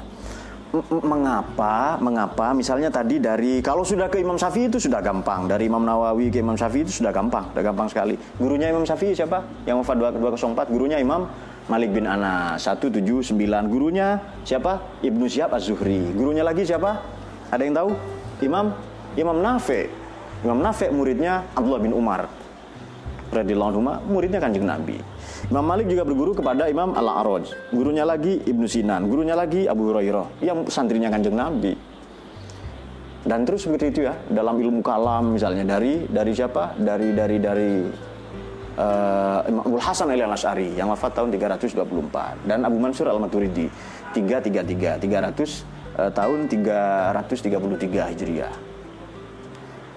Mengapa? 0.89 2.01
Mengapa? 2.01 2.49
Misalnya 2.57 2.89
tadi 2.89 3.21
dari 3.21 3.61
kalau 3.61 3.86
sudah 3.86 4.09
ke 4.09 4.17
Imam 4.17 4.41
Syafi'i 4.41 4.74
itu 4.74 4.82
sudah 4.82 5.05
gampang. 5.05 5.45
Dari 5.45 5.69
Imam 5.69 5.86
Nawawi 5.86 6.34
ke 6.34 6.41
Imam 6.41 6.57
Syafi'i 6.57 6.82
itu 6.82 6.97
sudah 6.97 7.13
gampang. 7.13 7.45
Sudah 7.53 7.61
gampang 7.61 7.86
sekali. 7.93 8.17
Gurunya 8.41 8.74
Imam 8.74 8.82
Syafi'i 8.82 9.13
siapa? 9.13 9.45
Yang 9.69 9.86
wafat 9.86 10.17
204 10.17 10.74
gurunya 10.74 10.97
Imam 10.97 11.30
Malik 11.69 11.93
bin 11.93 12.09
Anas. 12.09 12.65
179 12.65 13.38
gurunya 13.69 14.17
siapa? 14.41 14.82
Ibnu 15.05 15.30
Syihab 15.30 15.53
Az-Zuhri. 15.53 16.09
Gurunya 16.17 16.41
lagi 16.41 16.65
siapa? 16.65 17.05
Ada 17.53 17.61
yang 17.61 17.78
tahu? 17.78 17.89
Imam? 18.41 18.74
Imam 19.13 19.38
Nafe 19.45 19.93
Imam 20.41 20.57
Nafe 20.57 20.89
muridnya 20.89 21.45
Abdullah 21.53 21.86
bin 21.86 21.93
Umar. 21.93 22.26
Radhiyallahu 23.30 23.69
anhu 23.78 23.82
muridnya 24.09 24.41
Kanjeng 24.41 24.65
Nabi 24.65 25.12
Imam 25.51 25.65
Malik 25.67 25.91
juga 25.91 26.07
berguru 26.07 26.31
kepada 26.31 26.71
Imam 26.71 26.95
Al-A'raj. 26.95 27.73
Gurunya 27.75 28.07
lagi 28.07 28.39
Ibnu 28.39 28.63
Sinan, 28.63 29.11
gurunya 29.11 29.35
lagi 29.35 29.67
Abu 29.67 29.91
Hurairah 29.91 30.39
yang 30.39 30.63
santrinya 30.71 31.11
Kanjeng 31.11 31.35
Nabi. 31.35 31.75
Dan 33.23 33.47
terus 33.47 33.63
seperti 33.63 33.91
itu 33.91 33.99
ya, 34.07 34.15
dalam 34.27 34.59
ilmu 34.59 34.83
kalam 34.83 35.35
misalnya 35.35 35.63
dari 35.75 36.07
dari 36.07 36.31
siapa? 36.35 36.75
Dari 36.75 37.15
dari 37.15 37.37
dari 37.39 37.71
uh, 38.79 39.39
Imam 39.47 39.63
Abdul 39.63 39.83
Hasan 39.83 40.11
al 40.11 40.31
Ash'ari 40.31 40.75
yang 40.75 40.91
wafat 40.91 41.15
tahun 41.15 41.31
324 41.31 42.47
dan 42.47 42.67
Abu 42.67 42.77
Mansur 42.79 43.07
Al-Maturidi 43.07 43.67
333 44.15 44.99
300 44.99 45.03
uh, 45.99 46.11
tahun 46.11 46.39
333 46.51 48.11
Hijriah. 48.11 48.72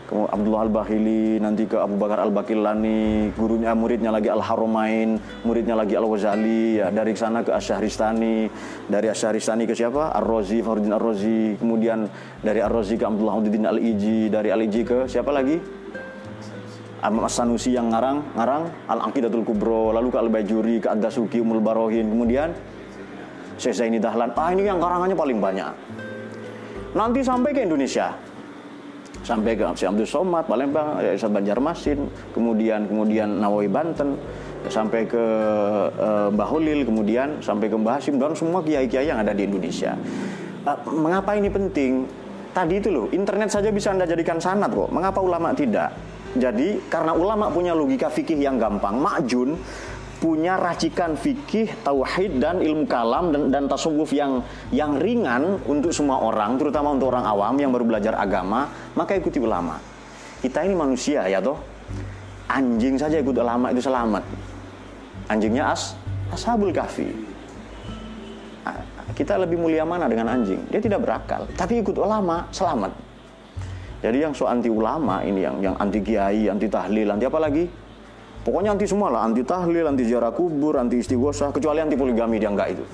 Kemudian 0.07 0.31
Abdullah 0.31 0.63
Al-Bahili, 0.71 1.43
nanti 1.43 1.67
ke 1.67 1.83
Abu 1.83 1.99
Bakar 1.99 2.23
Al-Bakilani, 2.23 3.35
gurunya 3.35 3.75
muridnya 3.75 4.15
lagi 4.15 4.31
Al-Haromain, 4.31 5.19
muridnya 5.43 5.75
lagi 5.75 5.99
Al-Ghazali, 5.99 6.79
ya 6.79 6.95
dari 6.95 7.11
sana 7.19 7.43
ke 7.43 7.51
Asyahristani, 7.51 8.47
dari 8.87 9.11
Asyahristani 9.11 9.67
ke 9.67 9.75
siapa? 9.75 10.15
Ar-Razi, 10.15 10.63
Fahrudin 10.63 10.95
Ar-Razi, 10.95 11.59
kemudian 11.59 12.07
dari 12.39 12.63
Ar-Razi 12.63 12.95
ke 12.95 13.03
Abdullah 13.03 13.35
Hamduddin 13.35 13.67
Al-Iji, 13.67 14.31
dari 14.31 14.55
Al-Iji 14.55 14.83
ke 14.87 14.99
siapa 15.11 15.35
lagi? 15.35 15.59
Ahmad 17.03 17.27
Sanusi 17.27 17.75
yang 17.75 17.91
ngarang, 17.91 18.39
ngarang 18.39 18.63
Al-Aqidatul 18.87 19.43
Kubro, 19.43 19.91
lalu 19.91 20.15
ke 20.15 20.19
Al-Bajuri, 20.23 20.77
ke 20.87 20.89
Ad-Dasuki, 20.91 21.43
Umul 21.43 21.59
Barohin, 21.59 22.07
kemudian 22.07 22.55
Syekh 23.59 23.75
Zaini 23.75 23.99
Dahlan. 23.99 24.31
Ah 24.39 24.55
ini 24.55 24.69
yang 24.69 24.79
karangannya 24.79 25.19
paling 25.19 25.43
banyak. 25.43 25.73
Nanti 26.95 27.21
sampai 27.27 27.53
ke 27.53 27.61
Indonesia 27.67 28.26
sampai 29.27 29.59
ke 29.59 29.66
Abdul 29.66 30.07
Somad 30.07 30.47
Palembang, 30.47 31.03
Yayasan 31.03 31.35
Banjarmasin, 31.35 32.07
kemudian 32.31 32.87
kemudian 32.87 33.43
Nawawi 33.43 33.66
Banten, 33.66 34.14
sampai 34.70 35.03
ke 35.11 35.24
uh, 35.99 36.31
Mbah 36.31 36.51
kemudian 36.87 37.43
sampai 37.43 37.66
ke 37.66 37.74
Mbah 37.74 37.99
Hasim 37.99 38.22
dan 38.22 38.39
semua 38.39 38.62
kiai-kiai 38.62 39.11
yang 39.11 39.18
ada 39.18 39.35
di 39.35 39.51
Indonesia. 39.51 39.99
Uh, 40.62 40.79
mengapa 40.95 41.35
ini 41.35 41.51
penting? 41.51 42.07
Tadi 42.55 42.81
itu 42.81 42.89
loh, 42.89 43.07
internet 43.12 43.53
saja 43.53 43.68
bisa 43.68 43.93
Anda 43.93 44.09
jadikan 44.09 44.41
sanat 44.41 44.72
kok. 44.72 44.89
Mengapa 44.89 45.20
ulama 45.20 45.53
tidak? 45.53 45.93
Jadi 46.37 46.81
karena 46.89 47.12
ulama 47.16 47.53
punya 47.53 47.72
logika 47.77 48.09
fikih 48.12 48.37
yang 48.37 48.57
gampang, 48.57 48.97
makjun, 48.97 49.57
punya 50.27 50.59
racikan 50.59 51.14
fikih, 51.14 51.87
tauhid 51.87 52.43
dan 52.43 52.59
ilmu 52.59 52.91
kalam 52.91 53.31
dan, 53.31 53.55
dan 53.55 53.70
tasawuf 53.70 54.11
yang 54.11 54.43
yang 54.74 54.99
ringan 54.99 55.62
untuk 55.70 55.95
semua 55.95 56.18
orang, 56.18 56.59
terutama 56.59 56.91
untuk 56.99 57.14
orang 57.14 57.22
awam 57.22 57.55
yang 57.55 57.70
baru 57.70 57.87
belajar 57.87 58.18
agama, 58.18 58.66
maka 58.99 59.14
ikuti 59.14 59.39
ulama. 59.39 59.79
Kita 60.43 60.66
ini 60.66 60.74
manusia 60.74 61.31
ya 61.31 61.39
toh. 61.39 61.62
Anjing 62.51 62.99
saja 62.99 63.22
ikut 63.22 63.39
ulama 63.39 63.70
itu 63.70 63.87
selamat. 63.87 64.27
Anjingnya 65.31 65.70
as 65.70 65.95
ashabul 66.35 66.74
kahfi. 66.74 67.07
Kita 69.14 69.39
lebih 69.39 69.62
mulia 69.62 69.87
mana 69.87 70.11
dengan 70.11 70.35
anjing? 70.35 70.59
Dia 70.74 70.83
tidak 70.83 71.07
berakal, 71.07 71.47
tapi 71.55 71.79
ikut 71.87 71.95
ulama 72.03 72.51
selamat. 72.51 72.91
Jadi 74.03 74.27
yang 74.27 74.35
so 74.35 74.51
anti 74.51 74.66
ulama 74.66 75.22
ini 75.22 75.47
yang 75.47 75.62
yang 75.62 75.74
anti 75.79 76.03
kiai, 76.03 76.51
anti 76.51 76.66
tahlil, 76.66 77.14
anti 77.14 77.24
apa 77.31 77.39
lagi? 77.39 77.86
Pokoknya 78.47 78.78
anti 78.78 78.86
semua 78.86 79.11
lah, 79.11 79.26
anti 79.26 79.42
tahlil, 79.42 79.90
anti 79.90 80.07
ziarah 80.07 80.30
kubur, 80.30 80.78
anti 80.78 81.03
istighosah, 81.03 81.51
kecuali 81.51 81.82
anti 81.82 81.99
poligami 81.99 82.38
dia 82.38 82.47
enggak 82.47 82.78
itu. 82.78 82.84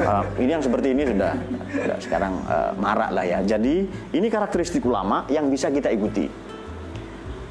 Uh, 0.00 0.24
ini 0.42 0.56
yang 0.56 0.64
seperti 0.64 0.96
ini 0.96 1.04
sudah, 1.04 1.36
sudah 1.76 1.98
sekarang 2.00 2.32
uh, 2.48 2.72
marak 2.80 3.12
lah 3.12 3.20
ya. 3.20 3.44
Jadi 3.44 3.84
ini 4.16 4.26
karakteristik 4.32 4.80
ulama 4.88 5.28
yang 5.28 5.52
bisa 5.52 5.68
kita 5.68 5.92
ikuti. 5.92 6.24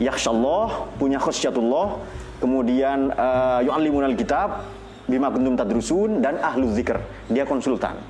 Yakhsyallah, 0.02 0.98
punya 0.98 1.22
khusyatullah, 1.22 2.02
kemudian 2.42 3.14
uh, 3.14 3.62
yu'allimunal 3.62 4.18
kitab, 4.18 4.66
bima 5.06 5.30
kuntum 5.30 5.54
tadrusun, 5.54 6.26
dan 6.26 6.42
ahlu 6.42 6.74
zikr. 6.74 6.98
Dia 7.30 7.46
konsultan. 7.46 8.02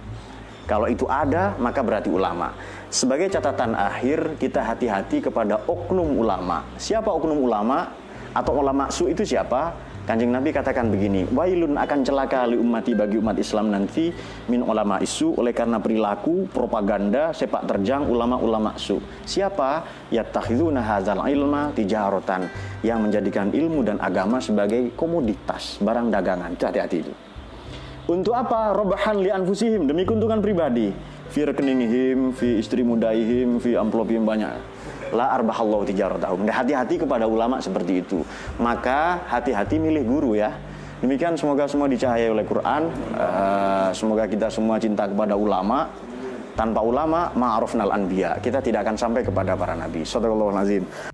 Kalau 0.63 0.87
itu 0.87 1.03
ada, 1.11 1.59
maka 1.59 1.83
berarti 1.83 2.07
ulama. 2.07 2.55
Sebagai 2.87 3.27
catatan 3.27 3.75
akhir, 3.75 4.39
kita 4.39 4.63
hati-hati 4.63 5.19
kepada 5.19 5.59
oknum 5.67 6.15
ulama. 6.15 6.63
Siapa 6.79 7.11
oknum 7.11 7.43
ulama? 7.43 7.91
Atau 8.33 8.57
ulama 8.57 8.89
su 8.89 9.05
itu 9.05 9.21
siapa? 9.21 9.93
Kanjeng 10.03 10.35
Nabi 10.35 10.51
katakan 10.51 10.91
begini, 10.91 11.23
wailun 11.31 11.79
akan 11.79 12.03
celaka 12.03 12.43
li 12.43 12.59
ummati 12.59 12.91
bagi 12.91 13.15
umat 13.23 13.39
Islam 13.39 13.71
nanti 13.71 14.11
min 14.51 14.59
ulama 14.59 14.99
isu 14.99 15.39
oleh 15.39 15.55
karena 15.55 15.79
perilaku, 15.79 16.51
propaganda, 16.51 17.31
sepak 17.31 17.63
terjang 17.63 18.11
ulama-ulama 18.11 18.75
su. 18.75 18.99
Siapa? 19.23 19.87
Yattakhiduna 20.11 20.83
hadzal 20.83 21.23
ilma 21.23 21.71
tijaratan 21.71 22.51
yang 22.83 22.99
menjadikan 22.99 23.55
ilmu 23.55 23.79
dan 23.87 23.95
agama 24.03 24.43
sebagai 24.43 24.91
komoditas, 24.99 25.79
barang 25.79 26.11
dagangan. 26.11 26.51
Hati-hati 26.59 26.97
itu. 26.99 27.13
Untuk 28.11 28.35
apa? 28.35 28.75
Robahan 28.75 29.23
li 29.23 29.31
anfusihim, 29.31 29.87
demi 29.87 30.03
keuntungan 30.03 30.43
pribadi. 30.43 30.91
Fi 31.31 31.47
rekeningihim, 31.47 32.35
fi 32.35 32.59
istri 32.59 32.83
mudaihim, 32.83 33.63
fi 33.63 33.79
amplopihim 33.79 34.27
banyak 34.27 34.72
la 35.13 35.31
arbahallahu 35.37 35.85
tijaratahum. 35.87 36.49
Hati-hati 36.49 36.99
kepada 37.05 37.29
ulama 37.29 37.61
seperti 37.61 38.01
itu. 38.01 38.25
Maka 38.57 39.23
hati-hati 39.29 39.77
milih 39.77 40.03
guru 40.03 40.31
ya. 40.35 40.51
Demikian 40.99 41.35
semoga 41.35 41.69
semua 41.69 41.85
dicahayai 41.85 42.31
oleh 42.31 42.45
Quran. 42.47 42.89
Uh, 43.13 43.91
semoga 43.93 44.25
kita 44.25 44.47
semua 44.49 44.81
cinta 44.81 45.05
kepada 45.05 45.37
ulama. 45.37 45.91
Tanpa 46.53 46.85
ulama, 46.85 47.33
ma'arufnal 47.33 47.89
anbiya. 47.89 48.37
Kita 48.37 48.61
tidak 48.61 48.85
akan 48.85 48.95
sampai 48.97 49.25
kepada 49.25 49.57
para 49.57 49.73
nabi. 49.73 50.05
Sadaqallahu 50.05 50.53
azim. 50.53 51.12